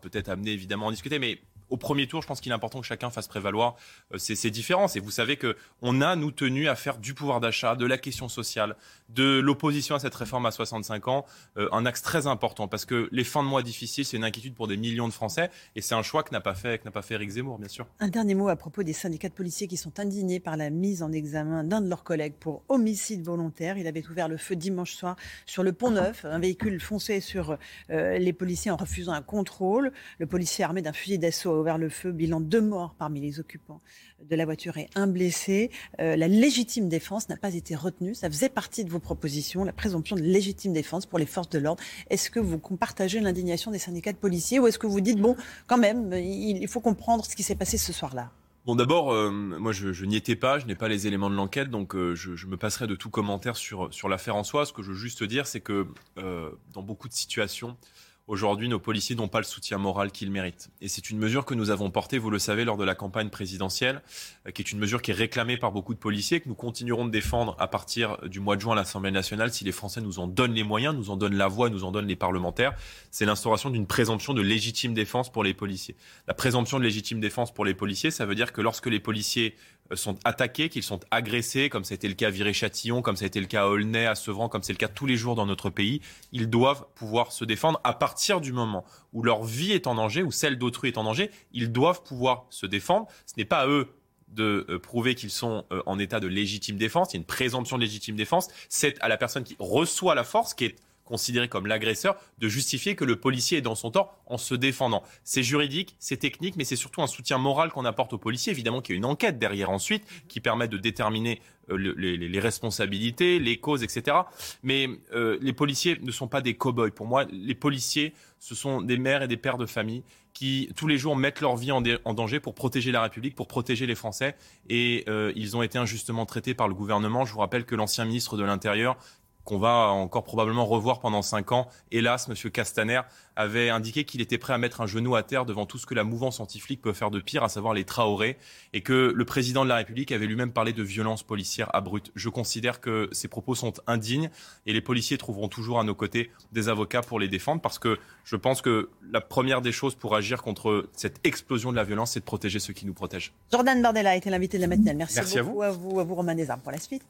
peut-être 0.02 0.28
amené 0.28 0.52
évidemment 0.52 0.88
à 0.88 0.90
en 0.90 0.92
discuter, 0.92 1.18
mais 1.18 1.40
au 1.70 1.78
premier 1.78 2.08
tour, 2.08 2.22
je 2.22 2.28
pense 2.28 2.42
qu'il 2.42 2.52
est 2.52 2.56
important 2.56 2.80
que 2.82 2.88
chacun 2.88 3.10
fasse 3.10 3.28
prévaloir 3.28 3.76
euh, 4.14 4.18
ces, 4.18 4.52
différences. 4.52 4.96
Et 4.96 5.00
vous 5.00 5.12
savez 5.12 5.38
que 5.38 5.58
on 5.82 6.02
a 6.02 6.16
nous 6.16 6.32
tenu 6.32 6.68
à 6.68 6.76
faire 6.76 6.98
du 6.98 7.14
pouvoir 7.14 7.40
d'achat, 7.40 7.76
de 7.76 7.86
la 7.86 7.98
question 7.98 8.30
sociale, 8.30 8.76
de 9.10 9.40
l'opposition 9.40 9.96
à 9.96 10.00
cette 10.00 10.16
réforme 10.16 10.46
à 10.46 10.52
65 10.52 11.08
ans, 11.08 11.26
euh, 11.58 11.70
un 11.72 11.86
axe 11.86 12.02
très 12.02 12.28
important 12.28 12.68
parce 12.68 12.86
que 12.86 13.08
les 13.12 13.24
fins 13.24 13.44
de 13.44 13.48
mois 13.48 13.64
difficiles, 13.64 14.06
c'est 14.06 14.18
une 14.18 14.24
inquiétude 14.24 14.56
pour 14.56 14.68
des 14.68 14.78
millions 14.78 15.08
de 15.08 15.14
Français 15.14 15.50
et 15.76 15.82
c'est 15.82 15.96
un 15.96 16.02
choix 16.02 16.24
que 16.24 16.32
n'a 16.32 16.42
pas 16.42 16.56
fait 16.56 16.80
que 16.80 16.86
n'a 16.86 16.92
pas 16.92 17.02
fait 17.02 17.16
Eric 17.16 17.30
Zemmour, 17.30 17.60
bien 17.60 17.68
sûr. 17.68 17.86
Un 18.00 18.08
dernier 18.08 18.36
mot 18.36 18.50
à 18.50 18.56
propos 18.56 18.84
des 18.84 18.94
syndicats 18.94 19.30
de 19.30 19.34
policiers 19.34 19.68
qui 19.68 19.78
sont 19.78 20.00
indignés 20.00 20.40
par 20.40 20.58
la 20.58 20.70
mise 20.70 21.04
en 21.04 21.12
examen 21.12 21.64
d'un 21.64 21.82
de 21.82 21.90
leurs 21.90 22.04
collègues 22.04 22.36
pour 22.40 22.64
homicide 22.70 23.24
volontaire. 23.24 23.78
Il 23.78 23.88
avait 23.88 24.06
ouvert 24.08 24.28
le 24.28 24.38
feu 24.38 24.56
dimanche 24.56 24.94
soir 24.94 25.16
sur 25.46 25.64
le 25.64 25.74
pont 25.74 25.92
Neuf. 25.92 26.26
Un 26.26 26.40
véhicule 26.40 26.80
fonçait 26.80 27.22
sur 27.22 27.58
euh, 27.90 28.18
les 28.18 28.34
policiers 28.34 28.72
en 28.72 28.78
refusant 28.78 29.14
un 29.14 29.22
contrôle. 29.22 29.92
Le 30.20 30.26
policier 30.26 30.64
armé 30.64 30.82
d'un 30.82 30.94
fusil 30.94 31.20
d'assaut 31.20 31.52
a 31.52 31.60
ouvert 31.60 31.78
le 31.78 31.90
feu. 31.90 32.12
Bilan 32.12 32.42
deux 32.42 32.62
morts 32.62 32.96
parmi 32.98 33.22
les 33.22 33.40
occupants 33.40 33.82
de 34.24 34.36
la 34.36 34.46
voiture 34.46 34.78
et 34.78 34.90
un 34.96 35.08
blessé. 35.08 35.72
Euh, 36.00 36.16
la 36.16 36.28
légitime 36.28 36.90
défense 36.90 37.30
n'a 37.30 37.38
pas 37.38 37.54
été 37.54 37.76
retenue. 37.76 38.16
Ça 38.16 38.30
faisait 38.30 38.50
partie 38.50 38.84
de 38.84 38.90
vos 38.96 39.00
propositions, 39.00 39.64
la 39.64 39.74
présomption 39.74 40.16
de 40.16 40.22
légitime 40.22 40.74
défense 40.74 41.06
pour 41.06 41.20
les 41.20 41.26
forces 41.26 41.50
de 41.50 41.60
l'ordre. 41.60 41.82
Est-ce 42.10 42.30
que 42.30 42.40
vous 42.40 42.58
partagez 42.58 43.20
l'indignation 43.20 43.72
des 43.72 43.80
syndicats 43.80 44.14
de 44.14 44.18
policiers 44.18 44.60
ou 44.60 44.68
est-ce 44.68 44.80
que 44.80 44.88
vous 44.88 45.02
dites, 45.02 45.20
bon, 45.20 45.36
quand 45.68 45.78
même, 45.78 46.14
il 46.14 46.68
faut 46.68 46.82
comprendre 46.82 47.26
ce 47.26 47.36
qui 47.36 47.44
s'est 47.44 47.56
passé 47.56 47.78
ce 47.78 47.94
soir-là? 47.94 48.32
Bon, 48.66 48.76
d'abord, 48.76 49.14
euh, 49.14 49.30
moi, 49.30 49.72
je, 49.72 50.06
n'y 50.06 50.16
étais 50.16 50.36
pas, 50.36 50.58
je 50.58 50.66
n'ai 50.66 50.74
pas 50.74 50.88
les 50.88 51.06
éléments 51.06 51.30
de 51.30 51.36
l'enquête, 51.36 51.70
donc 51.70 51.94
euh, 51.96 52.16
je, 52.16 52.48
me 52.48 52.58
passerai 52.58 52.88
de 52.88 52.96
tout 52.96 53.12
commentaire 53.12 53.56
sur, 53.56 53.94
sur 53.94 54.10
l'affaire 54.10 54.36
en 54.36 54.44
soi. 54.44 54.66
Ce 54.66 54.74
que 54.74 54.82
je 54.82 54.90
veux 54.90 54.98
juste 54.98 55.24
dire, 55.24 55.46
c'est 55.46 55.62
que 55.62 55.88
dans 56.16 56.82
beaucoup 56.82 57.08
de 57.08 57.14
situations, 57.14 57.78
Aujourd'hui, 58.28 58.70
nos 58.70 58.80
policiers 58.80 59.16
n'ont 59.16 59.28
pas 59.28 59.38
le 59.38 59.46
soutien 59.46 59.78
moral 59.78 60.12
qu'ils 60.12 60.32
méritent. 60.32 60.72
Et 60.82 60.88
c'est 60.88 61.12
une 61.12 61.20
mesure 61.20 61.46
que 61.46 61.54
nous 61.54 61.70
avons 61.70 61.92
portée, 61.92 62.18
vous 62.18 62.32
le 62.32 62.40
savez, 62.40 62.66
lors 62.66 62.76
de 62.76 62.84
la 62.84 62.96
campagne 62.96 63.30
présidentielle, 63.30 64.02
euh, 64.48 64.52
qui 64.52 64.64
est 64.64 64.72
une 64.72 64.80
mesure 64.80 65.04
qui 65.04 65.12
est 65.12 65.14
réclamée 65.14 65.58
par 65.58 65.72
beaucoup 65.72 65.94
de 65.94 66.00
policiers, 66.00 66.40
que 66.40 66.50
nous 66.50 66.56
continuerons 66.56 67.06
de 67.06 67.12
défendre 67.12 67.56
à 67.60 67.68
partir 67.68 68.18
du 68.28 68.40
mois 68.40 68.56
de 68.56 68.62
juin 68.62 68.74
à 68.74 68.78
l'Assemblée 68.78 69.12
nationale, 69.12 69.54
si 69.54 69.64
les 69.64 69.72
Français 69.72 70.02
nous 70.02 70.18
en 70.18 70.26
donnent 70.26 70.56
les 70.56 70.64
moyens, 70.64 70.96
nous 70.96 71.12
en 71.12 71.18
donnent 71.18 71.36
la 71.36 71.48
voix, 71.48 71.70
nous 71.70 71.84
en 71.84 71.92
donnent 71.92 72.08
les 72.08 72.16
parlementaires. 72.16 72.74
C'est 73.12 73.26
l'instauration 73.26 73.70
d'une 73.70 73.86
présomption 73.86 74.34
de 74.34 74.42
légitime 74.42 74.96
défense 74.96 75.32
pour 75.32 75.44
les 75.44 75.54
policiers. 75.54 75.96
La 76.28 76.34
présomption 76.34 76.80
de 76.80 76.84
légitime 76.84 77.20
défense 77.20 77.54
pour 77.54 77.64
les 77.64 77.76
policiers, 77.76 78.10
ça 78.10 78.26
veut 78.26 78.34
dire 78.34 78.54
que 78.54 78.62
lorsque 78.62 78.88
les 78.88 79.00
policiers 79.00 79.56
sont 79.94 80.18
attaqués, 80.24 80.70
qu'ils 80.70 80.84
sont 80.84 81.00
agressés, 81.12 81.70
comme 81.70 81.84
c'était 81.84 82.08
le 82.08 82.16
cas 82.16 82.28
à 82.28 82.32
Viré-Châtillon, 82.32 83.02
comme 83.02 83.16
ça 83.16 83.26
a 83.26 83.28
été 83.28 83.40
le 83.40 83.46
cas 83.46 83.64
à 83.64 83.68
Aulnay, 83.68 84.08
à 84.08 84.16
Sevran, 84.16 84.50
comme 84.50 84.64
c'est 84.64 84.74
le 84.74 84.78
cas 84.78 84.88
tous 84.88 85.06
les 85.06 85.16
jours 85.16 85.36
dans 85.36 85.46
notre 85.46 85.70
pays, 85.70 86.02
ils 86.32 86.50
doivent 86.50 86.88
pouvoir 86.96 87.32
se 87.32 87.46
défendre 87.46 87.80
à 87.84 87.94
partir 87.94 88.42
du 88.42 88.52
moment 88.52 88.84
où 89.14 89.22
leur 89.24 89.44
vie 89.44 89.72
est 89.72 89.88
en 89.88 89.96
danger, 89.96 90.24
ou 90.24 90.32
celle 90.32 90.58
d'autrui 90.58 90.90
est 90.90 90.98
en 90.98 91.04
danger, 91.04 91.30
ils 91.54 91.72
doivent 91.72 92.04
pouvoir 92.04 92.46
se 92.50 92.66
défendre. 92.66 93.08
Ce 93.26 93.34
n'est 93.38 93.46
pas 93.46 93.60
à 93.60 93.68
eux 93.68 93.88
de 94.30 94.66
euh, 94.70 94.80
prouver 94.80 95.16
qu'ils 95.16 95.30
sont 95.30 95.66
euh, 95.72 95.82
en 95.86 96.00
état 96.00 96.20
de 96.20 96.28
légitime 96.28 96.78
défense. 96.78 97.14
Il 97.14 97.18
y 97.18 97.18
a 97.18 97.20
une 97.20 97.26
présomption 97.26 97.78
de 97.78 97.82
légitime 97.82 98.16
défense. 98.16 98.50
C'est 98.70 99.00
à 99.02 99.08
la 99.08 99.18
personne 99.18 99.44
qui 99.44 99.56
reçoit 99.60 100.16
la 100.16 100.24
force, 100.24 100.54
qui 100.54 100.66
est 100.66 100.76
considéré 101.06 101.48
comme 101.48 101.68
l'agresseur, 101.68 102.16
de 102.40 102.50
justifier 102.50 102.96
que 102.96 103.06
le 103.06 103.16
policier 103.16 103.60
est 103.60 103.62
dans 103.62 103.76
son 103.76 103.92
tort 103.92 104.18
en 104.26 104.38
se 104.38 104.56
défendant. 104.56 105.04
C'est 105.24 105.44
juridique, 105.44 105.96
c'est 106.00 106.18
technique, 106.18 106.56
mais 106.58 106.64
c'est 106.64 106.76
surtout 106.76 107.02
un 107.02 107.08
soutien 107.08 107.38
moral 107.38 107.72
qu'on 107.72 107.86
apporte 107.86 108.14
au 108.14 108.18
policier. 108.18 108.52
Évidemment 108.52 108.82
qu'il 108.82 108.96
y 108.96 108.98
a 108.98 109.00
une 109.00 109.06
enquête 109.06 109.40
derrière 109.40 109.70
ensuite 109.70 110.04
qui 110.28 110.42
permet 110.42 110.68
de 110.68 110.78
déterminer 110.78 111.42
euh, 111.70 111.78
les, 111.98 112.40
responsabilités, 112.40 113.40
les 113.40 113.58
causes, 113.58 113.84
etc. 113.84 114.18
Mais 114.64 114.90
euh, 115.14 115.38
les 115.42 115.54
policiers 115.54 115.98
ne 116.02 116.12
sont 116.12 116.28
pas 116.28 116.42
des 116.42 116.56
cow-boys. 116.56 116.92
Pour 116.92 117.06
moi, 117.08 117.26
les 117.32 117.56
policiers, 117.56 118.14
ce 118.40 118.56
sont 118.56 118.82
des 118.82 118.98
mères 118.98 119.24
et 119.24 119.28
des 119.28 119.38
pères 119.38 119.58
de 119.58 119.66
famille 119.66 120.04
qui 120.34 120.70
tous 120.76 120.86
les 120.86 120.98
jours 120.98 121.16
mettent 121.16 121.40
leur 121.40 121.56
vie 121.56 121.72
en, 121.72 121.82
en 122.04 122.14
danger 122.14 122.40
pour 122.40 122.54
protéger 122.54 122.92
la 122.92 123.02
République, 123.02 123.36
pour 123.36 123.48
protéger 123.48 123.88
les 123.88 123.96
Français. 123.96 124.36
Et 124.70 125.06
euh, 125.08 125.32
ils 125.36 125.56
ont 125.56 125.64
été 125.64 125.78
injustement 125.78 126.26
traités 126.26 126.54
par 126.54 126.68
le 126.68 126.76
gouvernement. 126.76 127.26
Je 127.26 127.34
vous 127.34 127.40
rappelle 127.40 127.66
que 127.66 127.74
l'ancien 127.74 128.04
ministre 128.06 128.36
de 128.38 128.44
l'Intérieur, 128.44 128.98
qu'on 129.46 129.60
va 129.60 129.88
encore 129.90 130.24
probablement 130.24 130.66
revoir 130.66 131.00
pendant 131.00 131.22
cinq 131.22 131.52
ans. 131.52 131.68
Hélas, 131.92 132.28
M. 132.28 132.52
Castaner 132.52 133.02
avait 133.36 133.70
indiqué 133.70 134.04
qu'il 134.04 134.22
était 134.22 134.38
prêt 134.38 134.54
à 134.54 134.58
mettre 134.58 134.82
un 134.82 134.88
genou 134.88 135.16
à 135.16 135.24
terre 135.24 135.46
devant 135.46 135.66
tout 135.66 135.78
ce 135.78 135.86
que 135.86 135.94
la 135.94 136.04
mouvance 136.04 136.40
anti-flic 136.40 136.82
peut 136.82 136.94
faire 136.94 137.12
de 137.12 137.20
pire, 137.20 137.44
à 137.44 137.50
savoir 137.50 137.74
les 137.74 137.86
Traoré, 137.86 138.38
et 138.74 138.82
que 138.82 139.14
le 139.16 139.26
président 139.26 139.64
de 139.64 139.70
la 139.70 139.76
République 139.76 140.12
avait 140.12 140.26
lui-même 140.26 140.52
parlé 140.52 140.74
de 140.74 140.84
violence 140.84 141.24
policière 141.24 141.74
abrupte. 141.76 142.12
Je 142.16 142.30
considère 142.30 142.82
que 142.82 143.08
ces 143.12 143.28
propos 143.28 143.56
sont 143.56 143.74
indignes 143.88 144.30
et 144.66 144.74
les 144.74 144.82
policiers 144.82 145.18
trouveront 145.18 145.48
toujours 145.48 145.80
à 145.80 145.84
nos 145.84 145.96
côtés 145.96 146.32
des 146.52 146.68
avocats 146.68 147.02
pour 147.02 147.20
les 147.20 147.28
défendre 147.28 147.62
parce 147.62 147.78
que 147.78 148.00
je 148.24 148.36
pense 148.36 148.62
que 148.62 148.90
la 149.12 149.22
première 149.22 149.62
des 149.62 149.72
choses 149.72 149.96
pour 149.96 150.16
agir 150.16 150.42
contre 150.42 150.90
cette 150.94 151.20
explosion 151.26 151.72
de 151.72 151.78
la 151.78 151.84
violence, 151.84 152.12
c'est 152.12 152.20
de 152.20 152.26
protéger 152.26 152.60
ceux 152.60 152.74
qui 152.74 152.86
nous 152.86 152.94
protègent. 152.94 153.34
Jordan 153.52 153.82
Bardella 153.82 154.12
a 154.12 154.16
été 154.16 154.30
l'invité 154.32 154.58
de 154.58 154.64
la 154.64 154.68
matinale. 154.68 154.98
Merci, 154.98 155.16
Merci 155.18 155.40
beaucoup 155.40 155.62
à 155.62 155.70
vous, 155.70 155.88
à 155.90 155.90
vous, 155.94 156.00
à 156.00 156.04
vous 156.04 156.16
Romain 156.16 156.36
Desarmes, 156.36 156.62
pour 156.62 156.72
la 156.72 156.80
suite. 156.80 157.04